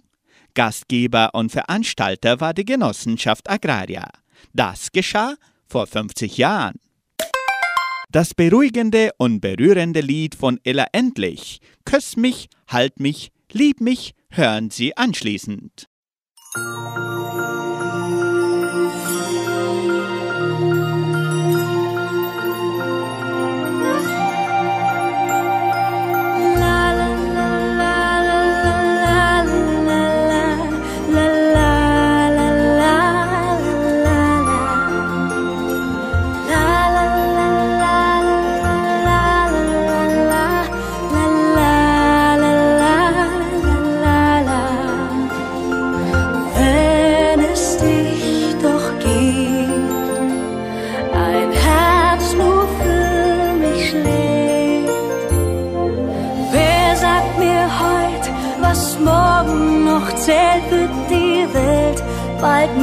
Gastgeber 0.54 1.30
und 1.32 1.52
Veranstalter 1.52 2.40
war 2.40 2.54
die 2.54 2.64
Genossenschaft 2.64 3.48
Agraria. 3.48 4.08
Das 4.52 4.90
geschah 4.90 5.36
vor 5.68 5.86
50 5.86 6.38
Jahren. 6.38 6.76
Das 8.10 8.34
beruhigende 8.34 9.10
und 9.18 9.40
berührende 9.40 10.00
Lied 10.00 10.34
von 10.34 10.60
Ella 10.64 10.86
Endlich, 10.92 11.60
Küss 11.84 12.16
mich, 12.16 12.48
halt 12.68 13.00
mich, 13.00 13.30
lieb 13.52 13.80
mich, 13.80 14.14
hören 14.30 14.70
Sie 14.70 14.96
anschließend. 14.96 15.86
Welt 62.46 62.75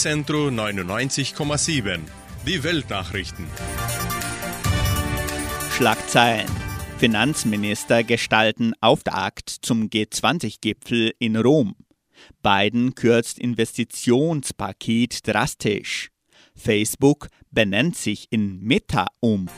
Radio 0.00 0.12
Unicentro 0.12 0.48
99,7. 0.48 2.00
Die 2.46 2.64
Weltnachrichten. 2.64 3.44
Schlagzeilen. 5.76 6.48
Finanzminister 6.96 8.02
gestalten 8.02 8.72
Auftakt 8.80 9.50
zum 9.50 9.88
G20-Gipfel 9.88 11.12
in 11.18 11.36
Rom. 11.36 11.76
Biden 12.42 12.94
kürzt 12.94 13.38
Investitionspaket 13.38 15.26
drastisch. 15.26 16.08
Facebook 16.54 17.28
benennt 17.50 17.96
sich 17.96 18.28
in 18.30 18.58
Meta 18.60 19.06
um. 19.20 19.48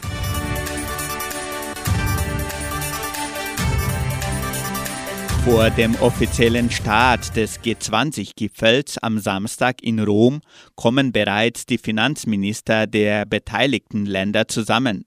Vor 5.44 5.70
dem 5.70 5.96
offiziellen 5.96 6.70
Start 6.70 7.34
des 7.34 7.60
G20-Gipfels 7.60 8.98
am 8.98 9.18
Samstag 9.18 9.82
in 9.82 9.98
Rom 9.98 10.40
kommen 10.76 11.10
bereits 11.10 11.66
die 11.66 11.78
Finanzminister 11.78 12.86
der 12.86 13.26
beteiligten 13.26 14.06
Länder 14.06 14.46
zusammen. 14.46 15.04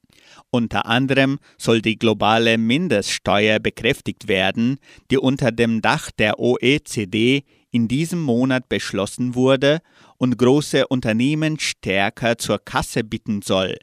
Unter 0.52 0.88
anderem 0.88 1.40
soll 1.58 1.82
die 1.82 1.98
globale 1.98 2.58
Mindeststeuer 2.58 3.60
bekräftigt 3.60 4.28
werden, 4.28 4.78
die 5.10 5.18
unter 5.18 5.54
dem 5.54 5.82
Dach 5.82 6.12
der 6.12 6.38
OECD 6.38 7.44
in 7.72 7.88
diesem 7.88 8.22
Monat 8.22 8.68
beschlossen 8.68 9.36
wurde 9.36 9.80
und 10.18 10.38
große 10.38 10.86
Unternehmen 10.88 11.60
stärker 11.60 12.38
zur 12.38 12.60
Kasse 12.60 13.06
bitten 13.06 13.42
soll. 13.42 13.78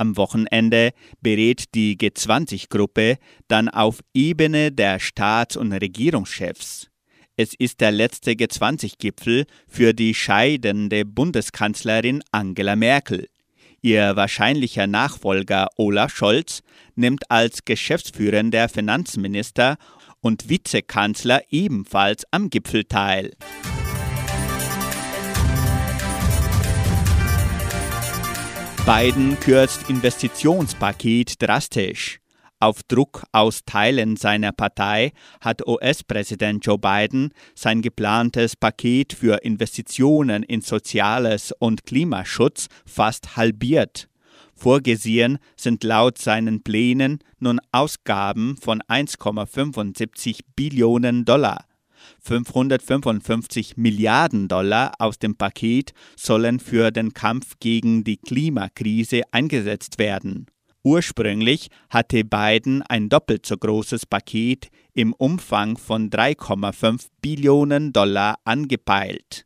Am 0.00 0.16
Wochenende 0.16 0.92
berät 1.20 1.74
die 1.74 1.98
G20-Gruppe 1.98 3.18
dann 3.48 3.68
auf 3.68 4.00
Ebene 4.14 4.72
der 4.72 4.98
Staats- 4.98 5.58
und 5.58 5.74
Regierungschefs. 5.74 6.88
Es 7.36 7.52
ist 7.52 7.82
der 7.82 7.92
letzte 7.92 8.30
G20-Gipfel 8.30 9.44
für 9.68 9.92
die 9.92 10.14
scheidende 10.14 11.04
Bundeskanzlerin 11.04 12.22
Angela 12.32 12.76
Merkel. 12.76 13.26
Ihr 13.82 14.16
wahrscheinlicher 14.16 14.86
Nachfolger 14.86 15.68
Olaf 15.76 16.16
Scholz 16.16 16.62
nimmt 16.94 17.30
als 17.30 17.66
geschäftsführender 17.66 18.70
Finanzminister 18.70 19.76
und 20.22 20.48
Vizekanzler 20.48 21.42
ebenfalls 21.50 22.24
am 22.30 22.48
Gipfel 22.48 22.84
teil. 22.84 23.32
Biden 28.86 29.38
kürzt 29.38 29.90
Investitionspaket 29.90 31.42
drastisch. 31.42 32.18
Auf 32.60 32.82
Druck 32.82 33.24
aus 33.30 33.60
Teilen 33.66 34.16
seiner 34.16 34.52
Partei 34.52 35.12
hat 35.40 35.66
US-Präsident 35.66 36.64
Joe 36.64 36.78
Biden 36.78 37.32
sein 37.54 37.82
geplantes 37.82 38.56
Paket 38.56 39.12
für 39.12 39.44
Investitionen 39.44 40.42
in 40.42 40.62
Soziales 40.62 41.52
und 41.58 41.84
Klimaschutz 41.84 42.68
fast 42.86 43.36
halbiert. 43.36 44.08
Vorgesehen 44.54 45.38
sind 45.56 45.84
laut 45.84 46.18
seinen 46.18 46.62
Plänen 46.62 47.18
nun 47.38 47.60
Ausgaben 47.72 48.56
von 48.56 48.80
1,75 48.82 50.40
Billionen 50.56 51.24
Dollar. 51.24 51.69
555 52.20 53.76
Milliarden 53.76 54.48
Dollar 54.48 54.92
aus 54.98 55.18
dem 55.18 55.36
Paket 55.36 55.92
sollen 56.16 56.60
für 56.60 56.90
den 56.90 57.14
Kampf 57.14 57.54
gegen 57.60 58.04
die 58.04 58.16
Klimakrise 58.16 59.22
eingesetzt 59.32 59.98
werden. 59.98 60.46
Ursprünglich 60.82 61.68
hatte 61.90 62.24
Biden 62.24 62.82
ein 62.82 63.10
doppelt 63.10 63.44
so 63.44 63.56
großes 63.56 64.06
Paket 64.06 64.70
im 64.94 65.12
Umfang 65.12 65.76
von 65.76 66.08
3,5 66.08 67.08
Billionen 67.20 67.92
Dollar 67.92 68.36
angepeilt. 68.44 69.44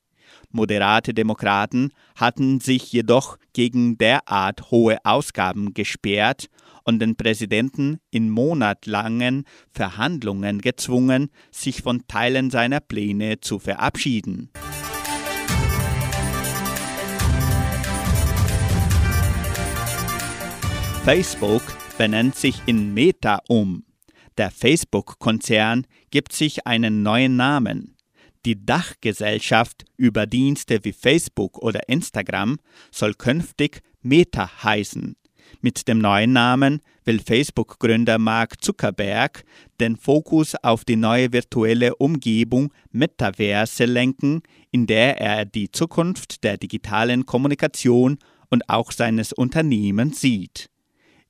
Moderate 0.51 1.13
Demokraten 1.13 1.91
hatten 2.15 2.61
sich 2.61 2.93
jedoch 2.93 3.39
gegen 3.53 3.99
derart 3.99 4.71
hohe 4.71 4.99
Ausgaben 5.05 5.75
gesperrt 5.75 6.47
und 6.85 7.01
den 7.01 7.17
Präsidenten 7.17 7.99
in 8.11 8.31
monatelangen 8.31 9.45
Verhandlungen 9.71 10.61
gezwungen, 10.61 11.31
sich 11.51 11.83
von 11.83 12.07
Teilen 12.07 12.51
seiner 12.51 12.81
Pläne 12.81 13.41
zu 13.41 13.59
verabschieden. 13.59 14.51
Facebook 21.05 21.63
benennt 21.99 22.35
sich 22.35 22.63
in 22.65 22.95
Meta 22.95 23.41
um. 23.49 23.85
Der 24.39 24.51
Facebook-Konzern 24.51 25.87
gibt 26.11 26.33
sich 26.33 26.67
einen 26.67 27.03
neuen 27.03 27.37
Namen. 27.37 27.97
Die 28.47 28.65
Dachgesellschaft 28.65 29.85
über 29.97 30.27
Dienste 30.27 30.85
wie 30.85 30.93
Facebook 30.93 31.59
oder 31.59 31.89
Instagram 31.89 32.59
soll 32.91 33.15
künftig 33.15 33.83
Meta 34.03 34.63
heißen. 34.63 35.17
Mit 35.61 35.89
dem 35.89 35.99
neuen 35.99 36.33
Namen 36.33 36.81
will 37.05 37.21
Facebook-Gründer 37.21 38.19
Mark 38.19 38.63
Zuckerberg 38.63 39.45
den 39.81 39.97
Fokus 39.97 40.55
auf 40.63 40.85
die 40.85 40.97
neue 40.97 41.33
virtuelle 41.33 41.97
Umgebung 41.97 42.73
Metaverse 42.91 43.85
lenken, 43.85 44.43
in 44.71 44.87
der 44.87 45.21
er 45.21 45.45
die 45.45 45.71
Zukunft 45.71 46.45
der 46.45 46.57
digitalen 46.57 47.27
Kommunikation 47.27 48.19
und 48.51 48.69
auch 48.69 48.93
seines 48.93 49.33
Unternehmens 49.33 50.21
sieht. 50.21 50.71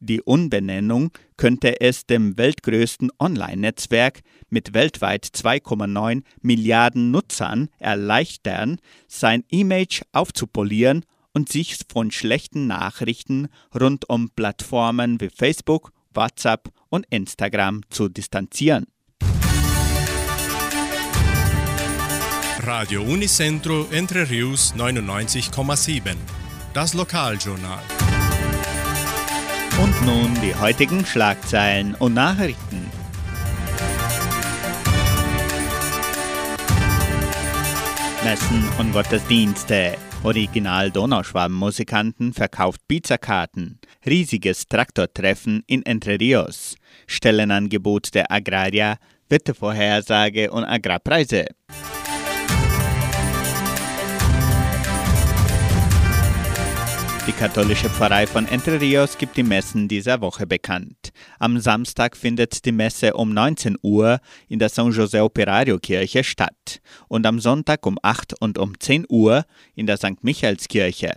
Die 0.01 0.21
Umbenennung 0.21 1.13
könnte 1.39 1.81
es 1.81 2.05
dem 2.05 2.37
weltgrößten 2.37 3.11
Online-Netzwerk 3.19 4.21
mit 4.51 4.75
weltweit 4.75 5.25
2,9 5.25 6.23
Milliarden 6.43 7.11
Nutzern 7.11 7.71
erleichtern, 7.79 8.79
sein 9.09 9.45
Image 9.49 10.03
aufzupolieren 10.13 11.05
und 11.35 11.51
sich 11.51 11.79
von 11.93 12.11
schlechten 12.11 12.67
Nachrichten 12.67 13.49
rund 13.79 14.09
um 14.09 14.31
Plattformen 14.31 15.21
wie 15.21 15.29
Facebook, 15.29 15.93
WhatsApp 16.15 16.71
und 16.89 17.07
Instagram 17.11 17.83
zu 17.91 18.09
distanzieren. 18.09 18.87
Radio 22.61 23.03
Unicentro 23.03 23.87
Entre 23.91 24.31
Rius 24.31 24.75
99,7. 24.75 26.15
Das 26.73 26.95
Lokaljournal. 26.95 27.83
Und 29.83 30.07
nun 30.07 30.33
die 30.41 30.55
heutigen 30.55 31.05
Schlagzeilen 31.05 31.95
und 31.97 32.15
Nachrichten. 32.15 32.91
Messen 38.25 38.67
und 38.79 38.93
Gottesdienste. 38.93 39.99
Original 40.25 40.91
Donauschwaben-Musikanten 40.91 42.33
verkauft 42.33 42.81
Pizzakarten. 42.89 43.79
Riesiges 44.07 44.67
Traktortreffen 44.69 45.63
in 45.67 45.85
Entre 45.85 46.19
Rios. 46.19 46.77
Stellenangebot 47.07 48.15
der 48.15 48.33
Agraria, 48.33 48.97
Wettervorhersage 49.29 50.51
und 50.51 50.65
Agrarpreise. 50.65 51.45
Die 57.27 57.33
katholische 57.33 57.89
Pfarrei 57.89 58.27
von 58.27 58.47
Entre 58.47 58.79
Rios 58.79 59.17
gibt 59.17 59.39
die 59.39 59.43
Messen 59.43 59.89
dieser 59.89 60.21
Woche 60.21 60.47
bekannt. 60.47 61.11
Am 61.39 61.59
Samstag 61.59 62.19
findet 62.19 62.67
die 62.67 62.73
Messe 62.73 63.15
um 63.15 63.33
19 63.33 63.79
Uhr 63.81 64.21
in 64.49 64.59
der 64.59 64.69
San 64.69 64.93
José 64.93 65.23
Operario 65.23 65.79
Kirche 65.79 66.23
statt 66.23 66.83
und 67.09 67.25
am 67.25 67.41
Sonntag 67.41 67.87
um 67.87 67.99
8 68.03 68.35
und 68.43 68.59
um 68.59 68.79
10 68.79 69.07
Uhr 69.09 69.47
in 69.75 69.87
der 69.87 69.97
St. 69.97 70.23
Michaelskirche. 70.23 71.15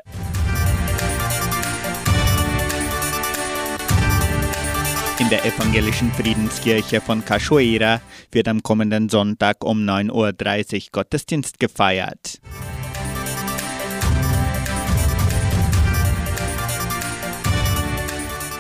In 5.20 5.30
der 5.30 5.44
evangelischen 5.44 6.14
Friedenskirche 6.14 7.02
von 7.02 7.26
Cachoeira 7.26 8.00
wird 8.32 8.48
am 8.48 8.64
kommenden 8.64 9.10
Sonntag 9.10 9.66
um 9.66 9.80
9.30 9.80 10.14
Uhr 10.14 10.82
Gottesdienst 10.94 11.60
gefeiert. 11.60 12.40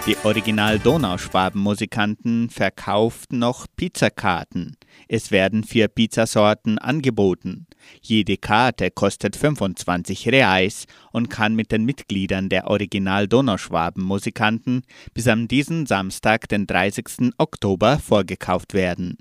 Die 0.08 0.16
Original 0.24 0.80
Donauschwaben-Musikanten 0.80 2.50
verkauft 2.50 3.34
noch 3.34 3.68
Pizzakarten. 3.76 4.78
Es 5.10 5.32
werden 5.32 5.66
vier 5.66 5.90
Pizzasorten 5.90 6.78
angeboten. 6.80 7.68
Jede 8.02 8.38
Karte 8.38 8.90
kostet 8.90 9.36
25 9.36 10.30
Reais 10.30 10.86
und 11.12 11.30
kann 11.30 11.56
mit 11.56 11.74
den 11.74 11.84
Mitgliedern 11.84 12.48
der 12.48 12.68
Original 12.68 13.28
Donauschwaben-Musikanten 13.28 14.84
bis 15.14 15.28
am 15.28 15.50
diesen 15.50 15.86
Samstag, 15.86 16.48
den 16.48 16.68
30. 16.68 17.34
Oktober, 17.38 18.00
vorgekauft 18.00 18.74
werden. 18.74 19.18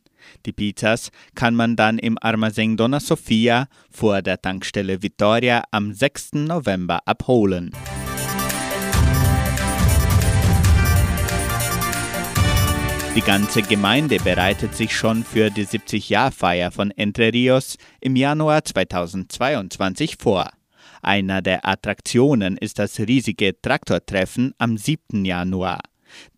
Die 0.47 0.53
Pizzas 0.53 1.11
kann 1.35 1.57
man 1.57 1.75
dann 1.75 1.99
im 1.99 2.17
Armazém 2.17 2.77
Dona 2.77 3.01
Sofia 3.01 3.67
vor 3.91 4.23
der 4.23 4.41
Tankstelle 4.41 5.03
Vittoria 5.03 5.65
am 5.73 5.93
6. 5.93 6.35
November 6.35 7.01
abholen. 7.07 7.73
Die 13.17 13.23
ganze 13.23 13.63
Gemeinde 13.63 14.19
bereitet 14.19 14.75
sich 14.75 14.95
schon 14.95 15.25
für 15.25 15.49
die 15.49 15.65
70-Jahr-Feier 15.65 16.71
von 16.71 16.91
Entre 16.91 17.33
Rios 17.33 17.79
im 17.99 18.15
Januar 18.15 18.63
2022 18.63 20.17
vor. 20.19 20.51
Einer 21.01 21.41
der 21.41 21.67
Attraktionen 21.67 22.59
ist 22.59 22.79
das 22.79 23.01
riesige 23.01 23.59
Traktortreffen 23.59 24.53
am 24.59 24.77
7. 24.77 25.25
Januar. 25.25 25.81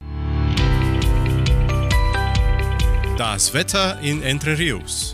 Das 3.20 3.52
Wetter 3.52 4.00
in 4.00 4.22
Entre 4.22 4.58
Rios. 4.58 5.12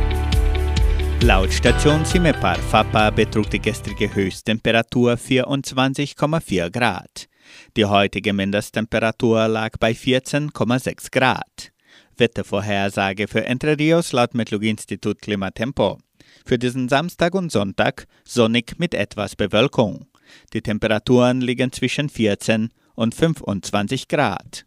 Laut 1.22 1.52
Station 1.52 2.04
Simepar 2.04 2.54
Fapa 2.54 3.10
betrug 3.10 3.50
die 3.50 3.58
gestrige 3.58 4.14
Höchsttemperatur 4.14 5.14
24,4 5.14 6.70
Grad. 6.70 7.28
Die 7.76 7.84
heutige 7.84 8.32
Mindesttemperatur 8.32 9.48
lag 9.48 9.70
bei 9.80 9.90
14,6 9.90 11.10
Grad. 11.10 11.72
Wettervorhersage 12.16 13.26
für 13.26 13.44
Entre 13.44 13.76
Rios 13.76 14.12
laut 14.12 14.34
Metlog-Institut 14.34 15.20
Klimatempo. 15.20 15.98
Für 16.44 16.60
diesen 16.60 16.88
Samstag 16.88 17.34
und 17.34 17.50
Sonntag 17.50 18.06
sonnig 18.24 18.78
mit 18.78 18.94
etwas 18.94 19.34
Bewölkung. 19.34 20.06
Die 20.52 20.62
Temperaturen 20.62 21.40
liegen 21.40 21.72
zwischen 21.72 22.08
14 22.08 22.68
und 22.94 23.16
25 23.16 24.06
Grad. 24.06 24.64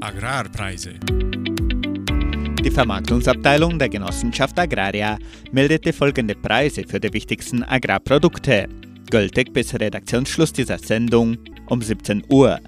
Agrarpreise. 0.00 0.94
Die 2.64 2.70
Vermarktungsabteilung 2.70 3.78
der 3.78 3.88
Genossenschaft 3.88 4.58
Agraria 4.58 5.18
meldete 5.52 5.92
folgende 5.92 6.34
Preise 6.34 6.84
für 6.86 6.98
die 6.98 7.12
wichtigsten 7.12 7.62
Agrarprodukte. 7.62 8.68
Gültig 9.10 9.52
bis 9.52 9.74
Redaktionsschluss 9.74 10.52
dieser 10.52 10.78
Sendung 10.78 11.38
um 11.68 11.82
17 11.82 12.24
Uhr. 12.30 12.60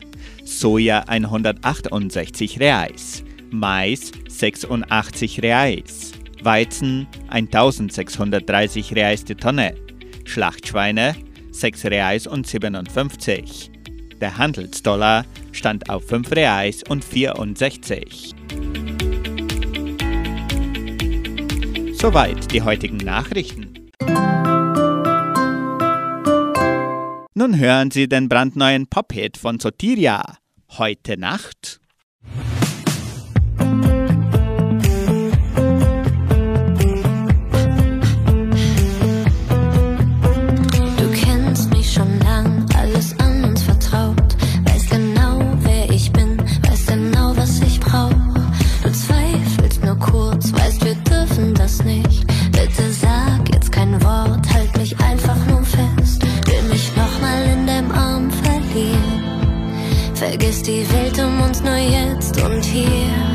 Soja 0.44 1.04
168 1.06 2.60
Reais, 2.60 3.24
Mais 3.50 4.12
86 4.28 5.42
Reais, 5.42 6.12
Weizen 6.42 7.06
1630 7.28 8.94
Reais 8.94 9.24
die 9.24 9.34
Tonne, 9.34 9.74
Schlachtschweine 10.24 11.16
6 11.52 11.84
Reais 11.86 12.26
und 12.26 12.46
57. 12.46 13.71
Der 14.22 14.38
Handelsdollar 14.38 15.26
stand 15.50 15.90
auf 15.90 16.06
5 16.06 16.30
Reais 16.30 16.84
und 16.88 17.04
64. 17.04 18.36
Soweit 21.94 22.52
die 22.52 22.62
heutigen 22.62 22.98
Nachrichten. 22.98 23.90
Nun 27.34 27.58
hören 27.58 27.90
Sie 27.90 28.08
den 28.08 28.28
brandneuen 28.28 28.86
Pop-Hit 28.86 29.36
von 29.36 29.58
Sotiria. 29.58 30.36
Heute 30.70 31.18
Nacht. 31.18 31.81
Vergiss 60.32 60.62
die 60.62 60.90
Welt 60.90 61.18
um 61.18 61.42
uns 61.42 61.60
nur 61.60 61.76
jetzt 61.76 62.40
und 62.40 62.64
hier. 62.64 63.31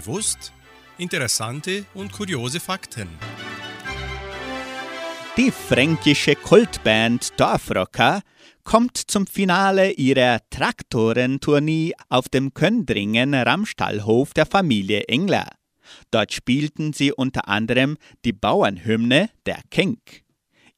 Schon 0.00 0.14
gewusst? 0.14 0.52
Interessante 0.98 1.84
und 1.94 2.12
kuriose 2.12 2.58
Fakten. 2.58 3.08
Die 5.36 5.50
fränkische 5.50 6.36
Kultband 6.36 7.38
Dorfrocker 7.38 8.22
kommt 8.64 8.96
zum 8.96 9.26
Finale 9.26 9.92
ihrer 9.92 10.38
Traktorentournee 10.50 11.92
auf 12.08 12.28
dem 12.28 12.54
Köndringen 12.54 13.34
Ramstallhof 13.34 14.32
der 14.32 14.46
Familie 14.46 15.04
Engler. 15.04 15.48
Dort 16.10 16.32
spielten 16.32 16.92
sie 16.92 17.12
unter 17.12 17.48
anderem 17.48 17.96
die 18.24 18.32
Bauernhymne 18.32 19.30
Der 19.44 19.60
Kink. 19.70 20.22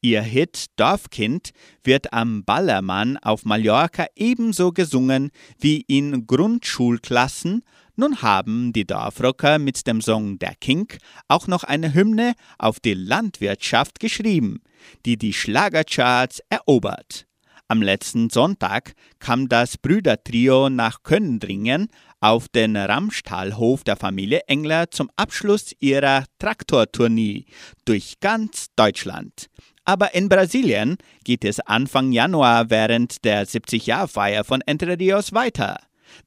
Ihr 0.01 0.23
Hit 0.23 0.67
Dorfkind 0.77 1.51
wird 1.85 2.13
am 2.13 2.45
Ballermann 2.45 3.19
auf 3.19 3.45
Mallorca 3.45 4.07
ebenso 4.17 4.73
gesungen 4.73 5.31
wie 5.61 5.83
in 5.83 6.27
Grundschulklassen. 6.27 7.63
Nun 7.95 8.23
haben 8.23 8.73
die 8.73 8.87
Dorfrocker 8.87 9.59
mit 9.59 9.87
dem 9.87 10.01
Song 10.01 10.39
Der 10.39 10.55
Kink 10.55 10.97
auch 11.29 11.47
noch 11.47 11.63
eine 11.63 11.93
Hymne 11.93 12.33
auf 12.59 12.81
die 12.81 12.95
Landwirtschaft 12.95 14.01
geschrieben, 14.01 14.63
die 15.05 15.19
die 15.19 15.35
Schlagercharts 15.35 16.41
erobert. 16.49 17.27
Am 17.69 17.83
letzten 17.83 18.31
Sonntag 18.31 18.93
kam 19.19 19.49
das 19.49 19.77
Brüdertrio 19.77 20.71
nach 20.71 21.03
Köndringen 21.03 21.89
auf 22.21 22.49
den 22.49 22.77
Ramstallhof 22.77 23.85
der 23.85 23.97
Familie 23.97 24.41
Engler 24.47 24.91
zum 24.91 25.11
Abschluss 25.17 25.73
ihrer 25.79 26.25
Traktortournee 26.39 27.45
durch 27.85 28.21
ganz 28.21 28.69
Deutschland. 28.75 29.49
Aber 29.85 30.15
in 30.15 30.29
Brasilien 30.29 30.97
geht 31.25 31.45
es 31.45 31.61
Anfang 31.61 32.13
Januar 32.13 32.71
während 32.71 33.25
der 33.25 33.47
70-Jahr-Feier 33.47 34.45
von 34.45 34.61
Entre 34.63 34.99
Rios 34.99 35.33
weiter. 35.33 35.79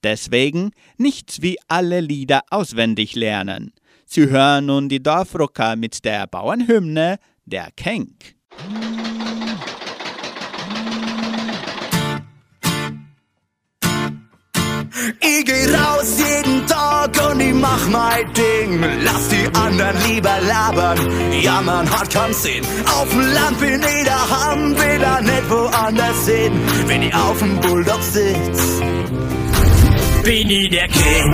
Deswegen 0.03 0.71
nichts 0.97 1.41
wie 1.41 1.57
alle 1.67 2.01
Lieder 2.01 2.41
auswendig 2.49 3.15
lernen. 3.15 3.73
Sie 4.05 4.29
hören 4.29 4.67
nun 4.67 4.89
die 4.89 5.01
Dorfrocker 5.01 5.75
mit 5.75 6.05
der 6.05 6.27
Bauernhymne 6.27 7.17
Der 7.45 7.69
Kenk. 7.75 8.35
Ich 15.19 15.45
geh 15.45 15.75
raus 15.75 16.17
jeden 16.17 16.65
Tag 16.67 17.11
und 17.29 17.39
ich 17.39 17.53
mach 17.53 17.87
mein 17.89 18.31
Ding. 18.33 18.83
Lass 19.03 19.27
die 19.29 19.47
anderen 19.57 19.95
lieber 20.07 20.37
labern. 20.47 20.97
Ja, 21.41 21.61
man 21.61 21.89
hat 21.89 22.09
keinen 22.09 22.33
Sinn. 22.33 22.63
Auf 22.85 23.09
dem 23.09 23.21
Land 23.33 23.59
bin 23.59 23.81
ich 23.81 24.05
daheim, 24.05 24.75
will 24.75 24.99
da 24.99 25.21
nicht 25.21 25.49
woanders 25.49 26.27
hin. 26.27 26.53
Wenn 26.87 27.03
ich 27.03 27.13
auf 27.13 27.37
dem 27.39 27.59
Bulldog 27.59 28.01
sitz, 28.01 28.81
bin 30.25 30.49
ich 30.49 30.69
der 30.71 30.87
King. 30.87 31.31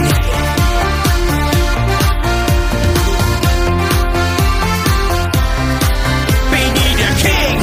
Bin 6.51 6.73
ich 6.75 6.95
der 7.01 7.13
King. 7.23 7.59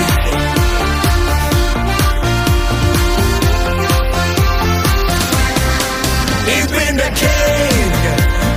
Ich 6.46 6.66
bin 6.66 6.96
der 6.96 7.10
King 7.10 7.92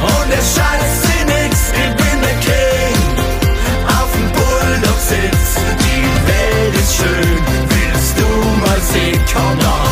und 0.01 0.29
der 0.31 0.43
Scheiß 0.53 0.91
sie 1.03 1.25
nix. 1.25 1.73
Ich 1.73 1.93
bin 2.01 2.21
der 2.21 2.37
King 2.47 3.01
auf 3.99 4.11
dem 4.13 4.27
Bulldog 4.31 4.99
sitz. 5.09 5.49
Die 5.83 6.05
Welt 6.29 6.75
ist 6.75 6.95
schön, 6.95 7.37
willst 7.73 8.17
du 8.17 8.27
mal 8.61 8.79
sehen? 8.79 9.19
Komm 9.33 9.57
nach 9.57 9.90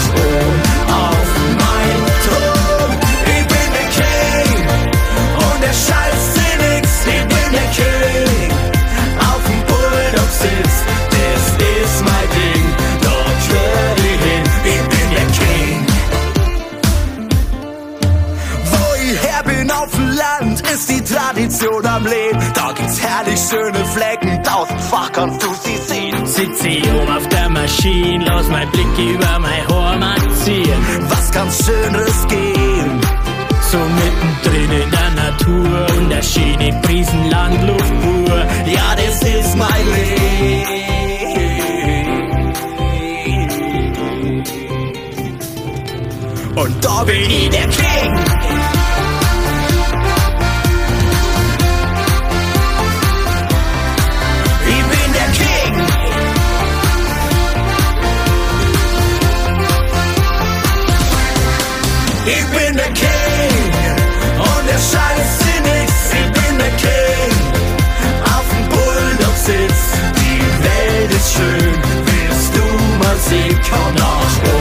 die 21.59 21.65
Tradition 21.65 21.85
am 21.85 22.05
Leben. 22.05 22.53
Da 22.53 22.71
gibt's 22.73 23.01
herrlich 23.01 23.39
schöne 23.49 23.85
Flecken, 23.85 24.43
tausendfach 24.43 25.11
kannst 25.11 25.43
du 25.43 25.47
sie 25.63 25.77
sehen. 25.77 26.25
Sitz 26.25 26.63
ich 26.63 26.93
oben 26.93 27.17
auf 27.17 27.27
der 27.29 27.49
Maschine, 27.49 28.25
lass 28.25 28.47
mein 28.49 28.69
Blick 28.71 28.97
über 28.97 29.39
mein 29.39 29.67
Horn 29.67 30.03
ziehen. 30.43 30.85
Was 31.09 31.31
kann's 31.31 31.65
Schöneres 31.65 32.27
gehen? 32.27 33.01
So 33.71 33.77
mittendrin 33.77 34.71
in 34.81 34.91
der 34.91 35.09
Natur 35.11 35.87
und 35.97 36.09
der 36.09 36.23
Brisenland 36.81 37.67
Luft 37.67 38.01
pur. 38.01 38.45
Ja, 38.65 38.95
das 38.95 39.21
ist 39.21 39.55
mein 39.57 39.85
Leben. 39.95 40.79
Und 46.55 46.83
da 46.85 47.03
bin 47.03 47.29
ich 47.29 47.49
der 47.49 47.67
King. 47.67 48.28
Mal 73.31 74.58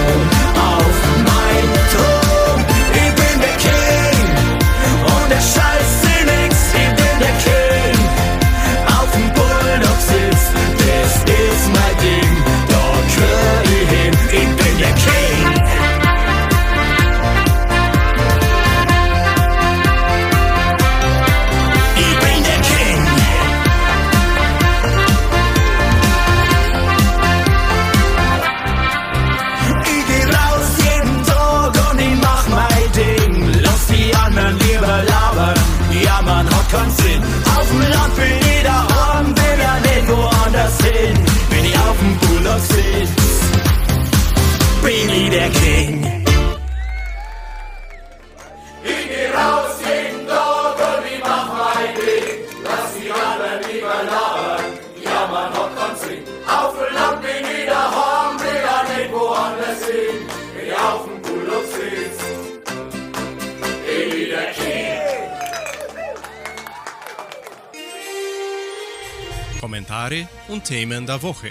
und 70.49 70.65
Themen 70.65 71.07
der 71.07 71.23
Woche. 71.23 71.51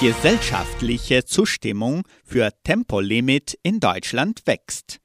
Gesellschaftliche 0.00 1.24
Zustimmung 1.24 2.02
für 2.24 2.50
Tempolimit 2.64 3.58
in 3.62 3.80
Deutschland 3.80 4.42
wächst. 4.46 4.98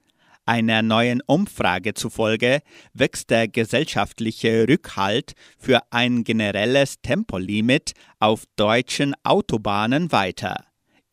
Einer 0.45 0.83
neuen 0.83 1.21
Umfrage 1.25 1.95
zufolge 1.95 2.61
wächst 2.93 3.31
der 3.31 3.47
gesellschaftliche 3.47 4.67
Rückhalt 4.69 5.33
für 5.57 5.81
ein 5.89 6.23
generelles 6.23 7.01
Tempolimit 7.01 7.93
auf 8.19 8.43
deutschen 8.55 9.15
Autobahnen 9.23 10.11
weiter. 10.11 10.65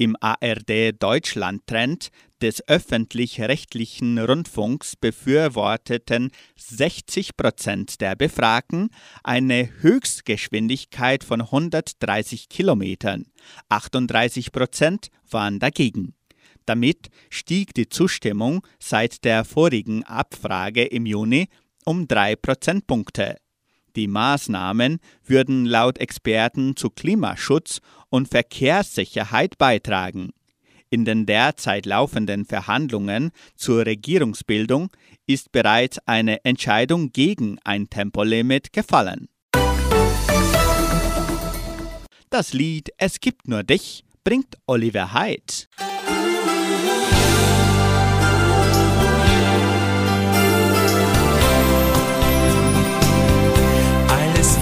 Im 0.02 0.16
ARD 0.18 1.00
Deutschland-Trend 1.00 2.10
des 2.40 2.66
öffentlich-rechtlichen 2.66 4.18
Rundfunks 4.18 4.96
befürworteten 4.96 6.32
60 6.56 7.36
Prozent 7.36 8.00
der 8.00 8.16
Befragten 8.16 8.90
eine 9.22 9.70
Höchstgeschwindigkeit 9.80 11.22
von 11.22 11.42
130 11.42 12.48
Kilometern. 12.48 13.26
38 13.68 14.50
Prozent 14.50 15.10
waren 15.30 15.60
dagegen. 15.60 16.14
Damit 16.66 17.08
stieg 17.30 17.72
die 17.72 17.88
Zustimmung 17.88 18.66
seit 18.80 19.22
der 19.22 19.44
vorigen 19.44 20.02
Abfrage 20.02 20.82
im 20.82 21.06
Juni 21.06 21.46
um 21.84 22.08
drei 22.08 22.34
Prozentpunkte. 22.34 23.36
Die 23.96 24.08
Maßnahmen 24.08 24.98
würden 25.24 25.66
laut 25.66 25.98
Experten 25.98 26.76
zu 26.76 26.90
Klimaschutz 26.90 27.80
und 28.08 28.28
Verkehrssicherheit 28.28 29.58
beitragen. 29.58 30.30
In 30.90 31.04
den 31.04 31.24
derzeit 31.24 31.86
laufenden 31.86 32.44
Verhandlungen 32.44 33.30
zur 33.56 33.86
Regierungsbildung 33.86 34.90
ist 35.26 35.50
bereits 35.52 35.98
eine 36.06 36.44
Entscheidung 36.44 37.12
gegen 37.12 37.58
ein 37.64 37.88
Tempolimit 37.88 38.72
gefallen. 38.72 39.28
Das 42.28 42.52
Lied 42.52 42.90
Es 42.98 43.20
gibt 43.20 43.48
nur 43.48 43.62
dich 43.62 44.04
bringt 44.24 44.56
Oliver 44.66 45.12
Haidt. 45.12 45.68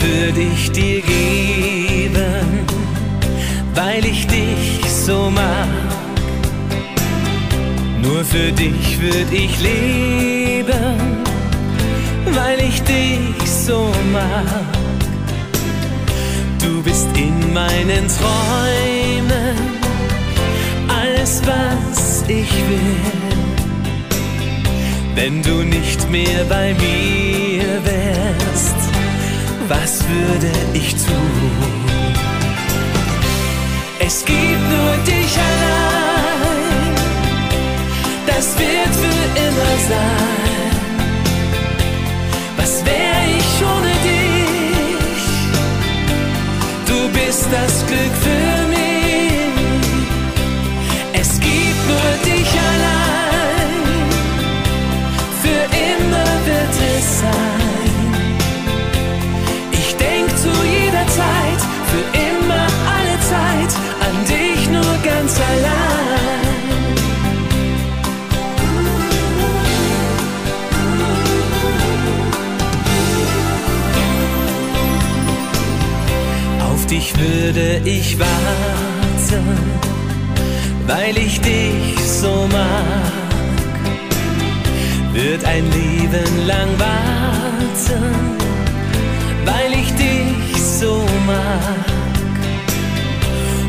Würde 0.02 0.40
ich 0.40 0.70
dir 0.72 1.00
geben, 1.02 2.66
weil 3.74 4.04
ich 4.04 4.26
dich 4.26 4.88
so 4.88 5.30
mag. 5.30 5.68
Nur 8.02 8.24
für 8.24 8.52
dich 8.52 9.00
würde 9.00 9.36
ich 9.36 9.60
leben, 9.60 10.96
weil 12.26 12.60
ich 12.60 12.82
dich 12.82 13.50
so 13.50 13.92
mag. 14.12 14.64
Du 16.62 16.82
bist 16.82 17.08
in 17.16 17.52
meinen 17.52 18.06
Träumen 18.18 19.56
alles, 20.88 21.42
was 21.44 22.22
ich 22.28 22.52
will. 22.68 23.20
Wenn 25.14 25.42
du 25.42 25.62
nicht 25.64 26.10
mehr 26.10 26.44
bei 26.48 26.74
mir 26.74 27.39
was 29.70 30.02
würde 30.08 30.50
ich 30.74 30.90
tun? 30.94 31.52
Es 34.00 34.24
gibt 34.24 34.64
nur 34.74 34.96
dich 35.06 35.32
allein, 35.50 36.94
das 38.26 38.58
wird 38.58 38.94
für 39.02 39.24
immer 39.46 39.74
sein. 39.88 40.72
Was 42.56 42.84
wär 42.84 43.16
ich 43.38 43.50
ohne 43.72 43.94
dich? 44.10 45.24
Du 46.86 47.08
bist 47.16 47.46
das 47.52 47.86
Glück 47.86 48.14
für 48.24 48.49
würde 77.54 77.80
ich 77.84 78.16
warten, 78.16 79.44
weil 80.86 81.16
ich 81.18 81.40
dich 81.40 81.98
so 81.98 82.46
mag. 82.52 83.12
Wird 85.12 85.44
ein 85.44 85.64
Leben 85.64 86.46
lang 86.46 86.68
warten, 86.78 88.02
weil 89.44 89.72
ich 89.72 89.92
dich 89.94 90.62
so 90.62 91.04
mag. 91.26 91.86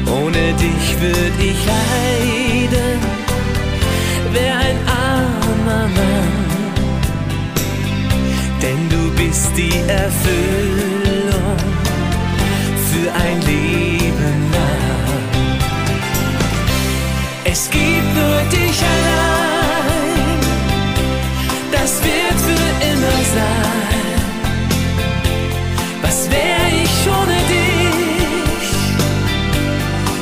Ohne 0.05 0.53
dich 0.65 1.01
würd 1.01 1.35
ich 1.39 1.59
leiden, 1.75 2.99
wär 4.31 4.57
ein 4.57 4.77
armer 5.09 5.87
Mann. 5.87 6.33
Denn 8.61 8.89
du 8.89 9.09
bist 9.15 9.51
die 9.57 9.79
Erfüllung 9.89 11.10
ein 13.13 13.41
Leben 13.41 14.51
lang. 14.51 15.21
Es 17.43 17.69
gibt 17.69 18.15
nur 18.15 18.41
dich 18.49 18.79
allein, 18.95 20.39
das 21.71 22.01
wird 22.03 22.39
für 22.47 22.69
immer 22.91 23.17
sein. 23.35 24.21
Was 26.01 26.29
wär 26.29 26.61
ich 26.83 27.07
ohne 27.07 27.39
dich? 27.55 28.69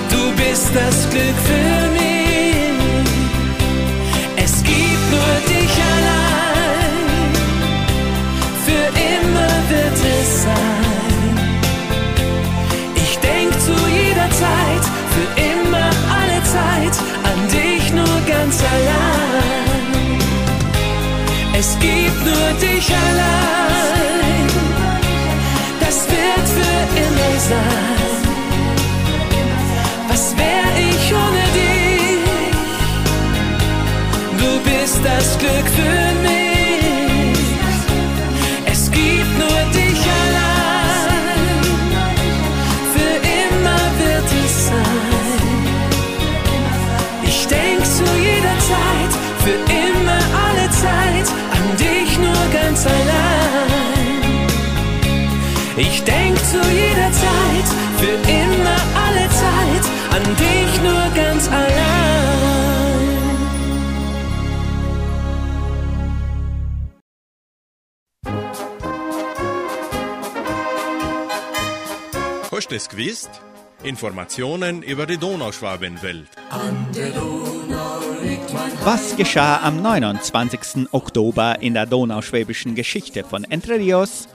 Du 0.09 0.21
bist 0.41 0.71
das 0.73 1.09
Glück 1.09 1.37
für 1.45 1.81
mich. 1.81 1.88
Nur 22.29 22.51
dich 22.59 22.87
allein, 23.07 24.47
das 25.79 26.07
wird 26.09 26.47
für 26.55 27.01
immer 27.01 27.39
sein. 27.39 27.88
Gewusst? 72.99 73.29
Informationen 73.81 74.83
über 74.83 75.05
die 75.05 75.17
Donauschwabenwelt. 75.17 76.27
Was 78.83 79.15
geschah 79.15 79.61
am 79.61 79.81
29. 79.81 80.91
Oktober 80.91 81.61
in 81.61 81.75
der 81.75 81.85
donauschwäbischen 81.85 82.75
Geschichte 82.75 83.23
von 83.23 83.45
Entre 83.45 83.79
Rios? 83.79 84.27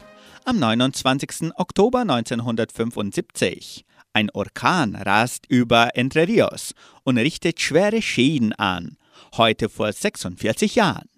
Am 0.46 0.58
29. 0.58 1.52
Oktober 1.56 2.00
1975. 2.00 3.84
Ein 4.14 4.30
Orkan 4.30 4.94
rast 4.94 5.44
über 5.50 5.90
Entre 5.94 6.26
Rios 6.26 6.72
und 7.02 7.18
richtet 7.18 7.60
schwere 7.60 8.00
Schäden 8.00 8.54
an. 8.54 8.96
Heute 9.36 9.68
vor 9.68 9.92
46 9.92 10.76
Jahren. 10.76 11.10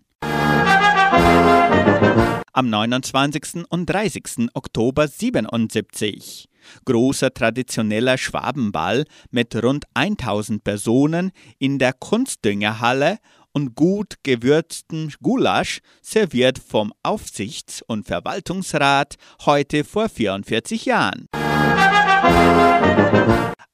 Am 2.52 2.70
29. 2.70 3.66
und 3.68 3.86
30. 3.86 4.48
Oktober 4.54 5.06
77. 5.06 6.48
Großer 6.84 7.32
traditioneller 7.32 8.18
Schwabenball 8.18 9.04
mit 9.30 9.54
rund 9.62 9.84
1000 9.94 10.64
Personen 10.64 11.32
in 11.58 11.78
der 11.78 11.92
Kunstdüngerhalle 11.92 13.18
und 13.52 13.74
gut 13.74 14.16
gewürzten 14.22 15.14
Gulasch 15.22 15.80
serviert 16.02 16.58
vom 16.58 16.92
Aufsichts- 17.02 17.82
und 17.86 18.06
Verwaltungsrat 18.06 19.14
heute 19.46 19.82
vor 19.84 20.10
44 20.10 20.84
Jahren. 20.84 21.26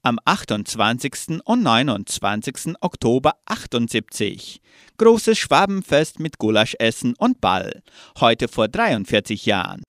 Am 0.05 0.19
28. 0.25 1.41
und 1.45 1.63
29. 1.63 2.75
Oktober 2.81 3.35
78. 3.47 4.61
Großes 4.99 5.39
Schwabenfest 5.39 6.21
mit 6.21 6.39
Gulaschessen 6.39 7.15
und 7.19 7.41
Ball. 7.41 7.83
Heute 8.21 8.49
vor 8.49 8.69
43 8.69 9.47
Jahren. 9.47 9.83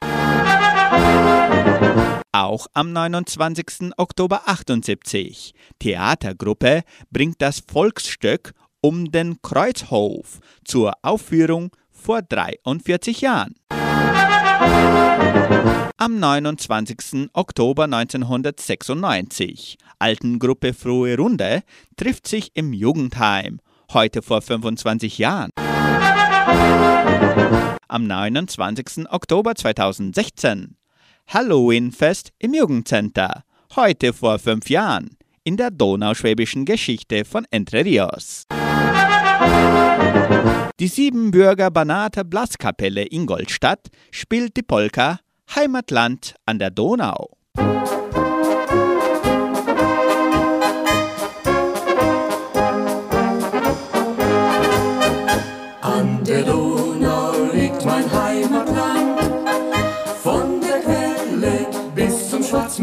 Auch 2.36 2.66
am 2.74 2.92
29. 2.94 3.92
Oktober 3.96 4.48
78. 4.48 5.54
Theatergruppe 5.78 6.82
bringt 7.12 7.40
das 7.44 7.60
Volksstück 7.60 8.56
um 8.82 9.12
den 9.12 9.40
Kreuzhof 9.44 10.40
zur 10.66 10.94
Aufführung 11.04 11.70
vor 11.92 12.24
43 12.24 13.22
Jahren. 13.22 13.54
Am 15.98 16.18
29. 16.20 17.30
Oktober 17.34 17.84
1996. 17.84 19.78
Altengruppe 20.00 20.74
Frohe 20.74 21.16
Runde 21.16 21.62
trifft 21.98 22.28
sich 22.28 22.50
im 22.56 22.74
Jugendheim, 22.74 23.60
heute 23.94 24.24
vor 24.24 24.42
25 24.42 25.20
Jahren. 25.20 25.52
Am 27.88 28.08
29. 28.08 29.08
Oktober 29.12 29.54
2016. 29.54 30.78
Halloweenfest 31.28 32.32
im 32.40 32.54
Jugendcenter, 32.54 33.44
heute 33.76 34.14
vor 34.14 34.40
fünf 34.40 34.70
Jahren, 34.70 35.18
in 35.44 35.58
der 35.58 35.72
donauschwäbischen 35.72 36.66
Geschichte 36.66 37.26
von 37.26 37.46
Entre 37.52 37.84
Rios. 37.84 38.46
Die 40.80 40.88
Siebenbürger 40.88 41.72
Banater 41.72 42.24
Blaskapelle 42.24 43.06
Ingolstadt 43.12 43.90
spielt 44.12 44.58
die 44.58 44.64
Polka 44.64 45.20
Heimatland 45.56 46.36
an 46.46 46.60
der 46.60 46.72
Donau. 46.72 47.38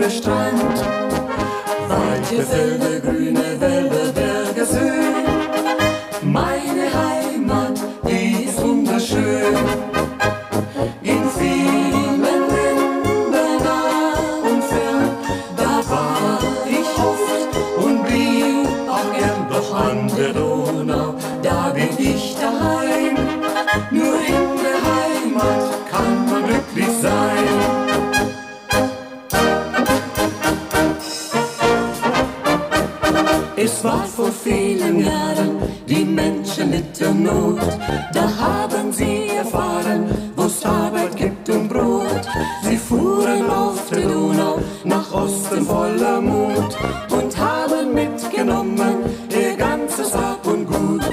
Zum 0.01 0.11
Schwarzmeerstrand. 0.11 0.78
Weite 1.88 2.42
Felder, 2.42 3.01
grüne 3.01 3.49
Litten 37.01 37.22
Not. 37.22 37.59
Da 38.12 38.28
haben 38.38 38.92
sie 38.92 39.28
erfahren, 39.28 40.32
wo's 40.36 40.64
Arbeit 40.64 41.16
gibt 41.16 41.48
und 41.48 41.68
Brot. 41.68 42.28
Sie 42.62 42.76
fuhren 42.76 43.48
auf 43.48 43.88
der 43.88 44.03
Donau 44.03 44.61
nach 44.84 45.12
Osten 45.12 45.64
voller 45.64 46.20
Mut 46.20 46.76
und 47.11 47.38
haben 47.38 47.94
mitgenommen 47.94 49.05
ihr 49.30 49.57
ganzes 49.57 50.14
Hab 50.14 50.46
und 50.46 50.66
Gut. 50.66 51.11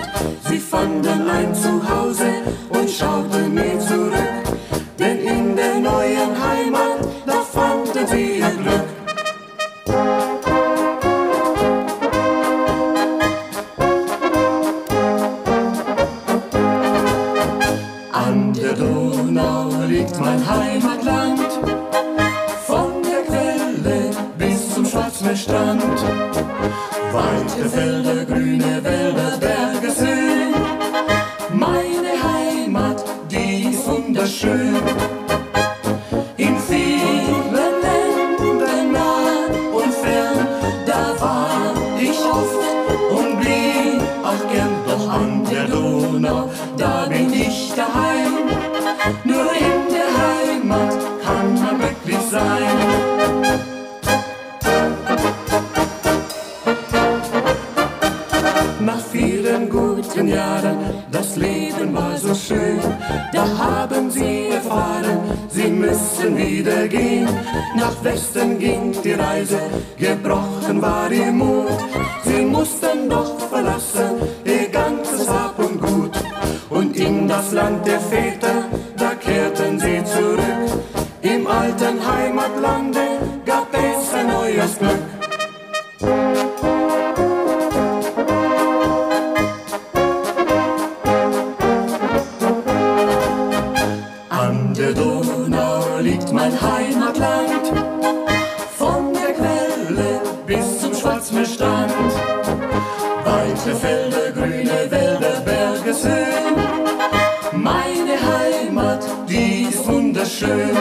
Sie 0.50 0.60
fanden 0.60 1.30
ein 1.30 1.56
Zuhause 1.56 2.37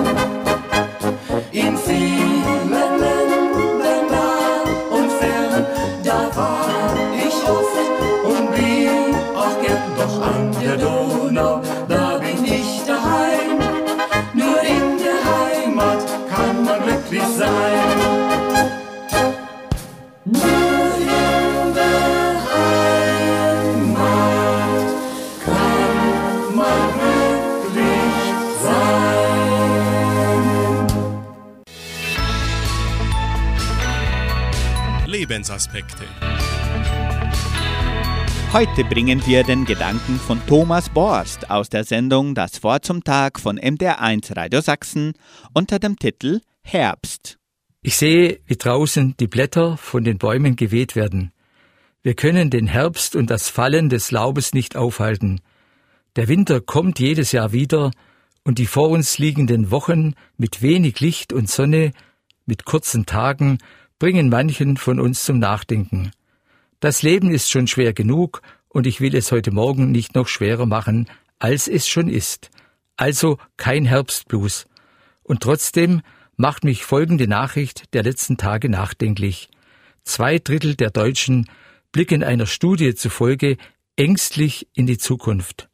wunderschön. 0.06 0.26
In 0.30 0.35
Heute 38.56 38.84
bringen 38.84 39.20
wir 39.26 39.44
den 39.44 39.66
Gedanken 39.66 40.16
von 40.18 40.40
Thomas 40.46 40.88
Borst 40.88 41.50
aus 41.50 41.68
der 41.68 41.84
Sendung 41.84 42.34
Das 42.34 42.62
Wort 42.62 42.86
zum 42.86 43.04
Tag 43.04 43.38
von 43.38 43.58
MDR1 43.58 44.34
Radio 44.34 44.62
Sachsen 44.62 45.12
unter 45.52 45.78
dem 45.78 45.98
Titel 45.98 46.40
Herbst. 46.62 47.36
Ich 47.82 47.98
sehe, 47.98 48.40
wie 48.46 48.56
draußen 48.56 49.14
die 49.20 49.26
Blätter 49.26 49.76
von 49.76 50.04
den 50.04 50.16
Bäumen 50.16 50.56
geweht 50.56 50.96
werden. 50.96 51.32
Wir 52.02 52.14
können 52.14 52.48
den 52.48 52.66
Herbst 52.66 53.14
und 53.14 53.28
das 53.28 53.50
Fallen 53.50 53.90
des 53.90 54.10
Laubes 54.10 54.54
nicht 54.54 54.74
aufhalten. 54.74 55.42
Der 56.16 56.26
Winter 56.26 56.62
kommt 56.62 56.98
jedes 56.98 57.32
Jahr 57.32 57.52
wieder, 57.52 57.90
und 58.42 58.56
die 58.56 58.64
vor 58.64 58.88
uns 58.88 59.18
liegenden 59.18 59.70
Wochen 59.70 60.14
mit 60.38 60.62
wenig 60.62 61.00
Licht 61.00 61.34
und 61.34 61.50
Sonne, 61.50 61.90
mit 62.46 62.64
kurzen 62.64 63.04
Tagen, 63.04 63.58
bringen 63.98 64.30
manchen 64.30 64.78
von 64.78 64.98
uns 64.98 65.24
zum 65.24 65.40
Nachdenken. 65.40 66.10
Das 66.80 67.02
Leben 67.02 67.30
ist 67.30 67.50
schon 67.50 67.66
schwer 67.66 67.92
genug, 67.92 68.42
und 68.68 68.86
ich 68.86 69.00
will 69.00 69.16
es 69.16 69.32
heute 69.32 69.52
Morgen 69.52 69.90
nicht 69.90 70.14
noch 70.14 70.28
schwerer 70.28 70.66
machen, 70.66 71.08
als 71.38 71.66
es 71.66 71.88
schon 71.88 72.08
ist. 72.08 72.50
Also 72.96 73.38
kein 73.56 73.86
Herbstblues. 73.86 74.66
Und 75.22 75.42
trotzdem 75.42 76.02
macht 76.36 76.64
mich 76.64 76.84
folgende 76.84 77.26
Nachricht 77.26 77.94
der 77.94 78.02
letzten 78.02 78.36
Tage 78.36 78.68
nachdenklich. 78.68 79.48
Zwei 80.04 80.38
Drittel 80.38 80.76
der 80.76 80.90
Deutschen 80.90 81.48
blicken 81.90 82.22
einer 82.22 82.46
Studie 82.46 82.94
zufolge 82.94 83.56
ängstlich 83.96 84.68
in 84.74 84.86
die 84.86 84.98
Zukunft. 84.98 85.68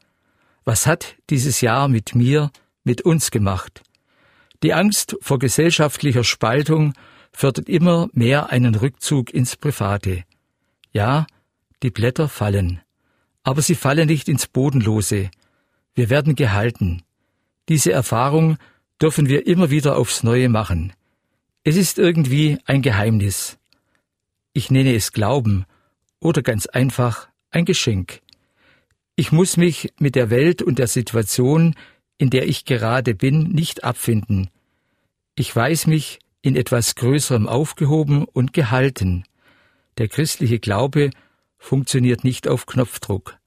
Was 0.65 0.87
hat 0.87 1.17
dieses 1.29 1.61
Jahr 1.61 1.89
mit 1.89 2.15
mir, 2.15 2.53
mit 2.85 3.03
uns 3.03 3.33
gemacht? 3.33 3.83
Die 4.63 4.75
Angst 4.75 5.17
vor 5.21 5.41
gesellschaftlicher 5.41 6.23
Spaltung 6.23 6.95
fördert 7.33 7.69
immer 7.69 8.09
mehr 8.13 8.51
einen 8.51 8.77
Rückzug 8.77 9.35
ins 9.35 9.57
Private. 9.57 10.23
Ja, 10.93 11.27
die 11.83 11.91
Blätter 11.91 12.29
fallen. 12.29 12.81
Aber 13.43 13.63
sie 13.63 13.75
fallen 13.75 14.07
nicht 14.07 14.29
ins 14.29 14.47
Bodenlose. 14.47 15.31
Wir 15.95 16.11
werden 16.11 16.37
gehalten. 16.37 17.03
Diese 17.69 17.93
Erfahrung 17.93 18.57
dürfen 19.01 19.29
wir 19.29 19.47
immer 19.47 19.71
wieder 19.71 19.97
aufs 19.97 20.23
Neue 20.23 20.49
machen. 20.49 20.93
Es 21.65 21.77
ist 21.77 21.99
irgendwie 21.99 22.59
ein 22.67 22.83
Geheimnis. 22.83 23.59
Ich 24.53 24.71
nenne 24.71 24.95
es 24.95 25.13
Glauben 25.13 25.65
oder 26.21 26.43
ganz 26.43 26.67
einfach 26.67 27.29
ein 27.51 27.65
Geschenk. 27.65 28.21
Ich 29.17 29.33
muss 29.33 29.57
mich 29.57 29.93
mit 29.99 30.15
der 30.15 30.31
Welt 30.31 30.63
und 30.63 30.79
der 30.79 30.87
Situation, 30.87 31.75
in 32.19 32.31
der 32.31 32.47
ich 32.47 32.65
gerade 32.65 33.15
bin, 33.15 33.51
nicht 33.51 33.85
abfinden. 33.85 34.51
Ich 35.35 35.55
weiß 35.55 35.87
mich 35.87 36.19
in 36.43 36.57
etwas 36.57 36.95
Größerem 36.95 37.49
aufgehoben 37.49 38.25
und 38.25 38.53
gehalten. 38.53 39.25
Der 39.99 40.09
christliche 40.09 40.59
Glaube 40.59 41.11
funktioniert 41.59 42.25
nicht 42.25 42.49
auf 42.49 42.67
Knopfdruck, 42.67 43.39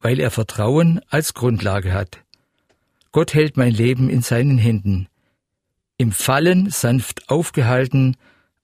weil 0.00 0.20
er 0.20 0.30
Vertrauen 0.30 1.00
als 1.08 1.34
Grundlage 1.34 1.92
hat. 1.92 2.24
Gott 3.12 3.34
hält 3.34 3.56
mein 3.56 3.72
Leben 3.72 4.10
in 4.10 4.22
seinen 4.22 4.58
Händen. 4.58 5.08
Im 5.96 6.12
Fallen 6.12 6.70
sanft 6.70 7.28
aufgehalten, 7.30 8.16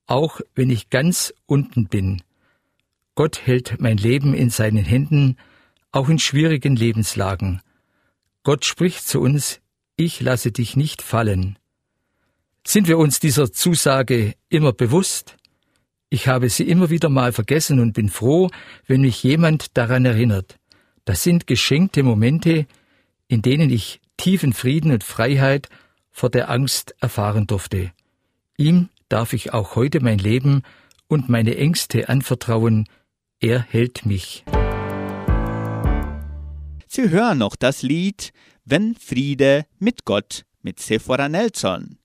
auch 0.06 0.40
wenn 0.54 0.70
ich 0.70 0.90
ganz 0.90 1.32
unten 1.46 1.86
bin. 1.86 2.22
Gott 3.14 3.46
hält 3.46 3.80
mein 3.80 3.96
Leben 3.96 4.34
in 4.34 4.50
seinen 4.50 4.84
Händen, 4.84 5.36
auch 5.92 6.08
in 6.08 6.18
schwierigen 6.18 6.76
Lebenslagen. 6.76 7.60
Gott 8.42 8.64
spricht 8.64 9.06
zu 9.06 9.20
uns, 9.20 9.60
ich 9.96 10.20
lasse 10.20 10.50
dich 10.50 10.76
nicht 10.76 11.00
fallen. 11.00 11.58
Sind 12.66 12.88
wir 12.88 12.98
uns 12.98 13.20
dieser 13.20 13.52
Zusage 13.52 14.34
immer 14.48 14.72
bewusst? 14.72 15.36
Ich 16.14 16.28
habe 16.28 16.48
sie 16.48 16.62
immer 16.62 16.90
wieder 16.90 17.08
mal 17.08 17.32
vergessen 17.32 17.80
und 17.80 17.92
bin 17.92 18.08
froh, 18.08 18.48
wenn 18.86 19.00
mich 19.00 19.24
jemand 19.24 19.76
daran 19.76 20.04
erinnert. 20.04 20.60
Das 21.04 21.24
sind 21.24 21.48
geschenkte 21.48 22.04
Momente, 22.04 22.66
in 23.26 23.42
denen 23.42 23.68
ich 23.68 24.00
tiefen 24.16 24.52
Frieden 24.52 24.92
und 24.92 25.02
Freiheit 25.02 25.68
vor 26.12 26.30
der 26.30 26.50
Angst 26.50 26.94
erfahren 27.00 27.48
durfte. 27.48 27.90
Ihm 28.56 28.90
darf 29.08 29.32
ich 29.32 29.52
auch 29.52 29.74
heute 29.74 29.98
mein 29.98 30.20
Leben 30.20 30.62
und 31.08 31.28
meine 31.28 31.56
Ängste 31.56 32.08
anvertrauen. 32.08 32.86
Er 33.40 33.62
hält 33.62 34.06
mich. 34.06 34.44
Sie 36.86 37.10
hören 37.10 37.38
noch 37.38 37.56
das 37.56 37.82
Lied 37.82 38.32
Wenn 38.64 38.94
Friede 38.94 39.66
mit 39.80 40.04
Gott 40.04 40.44
mit 40.62 40.78
Sephora 40.78 41.28
Nelson. 41.28 41.98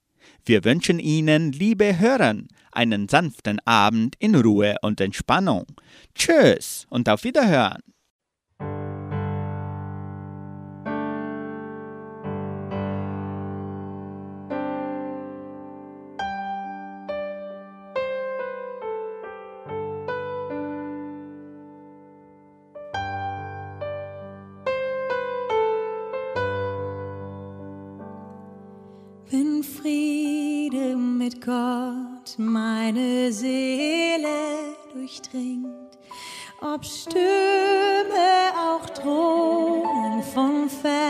Wir 0.44 0.64
wünschen 0.64 0.98
Ihnen, 0.98 1.52
liebe 1.52 2.00
Hörer, 2.00 2.34
einen 2.72 3.08
sanften 3.08 3.60
Abend 3.64 4.16
in 4.18 4.34
Ruhe 4.34 4.76
und 4.82 5.00
Entspannung. 5.00 5.66
Tschüss 6.14 6.86
und 6.90 7.08
auf 7.08 7.24
Wiederhören. 7.24 7.82
Ob 36.74 36.84
Stürme 36.84 37.24
auch 38.54 38.88
drohen 38.90 40.22
von 40.22 40.68
fern, 40.68 41.09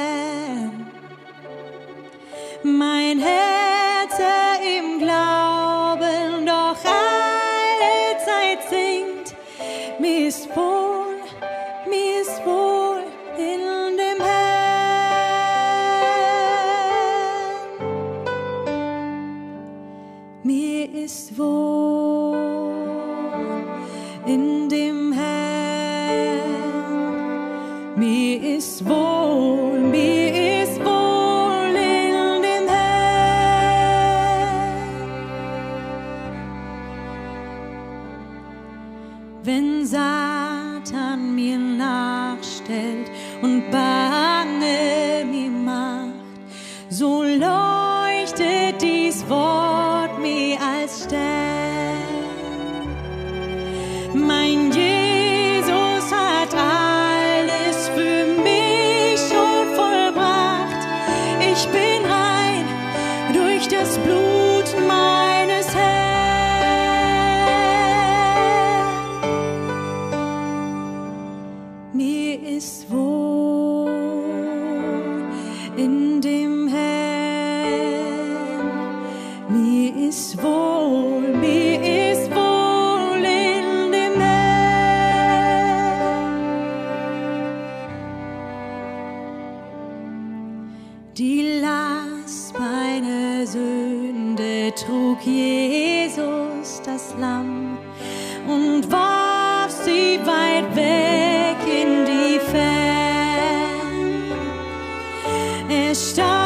Er 105.91 105.97
starb 105.97 106.40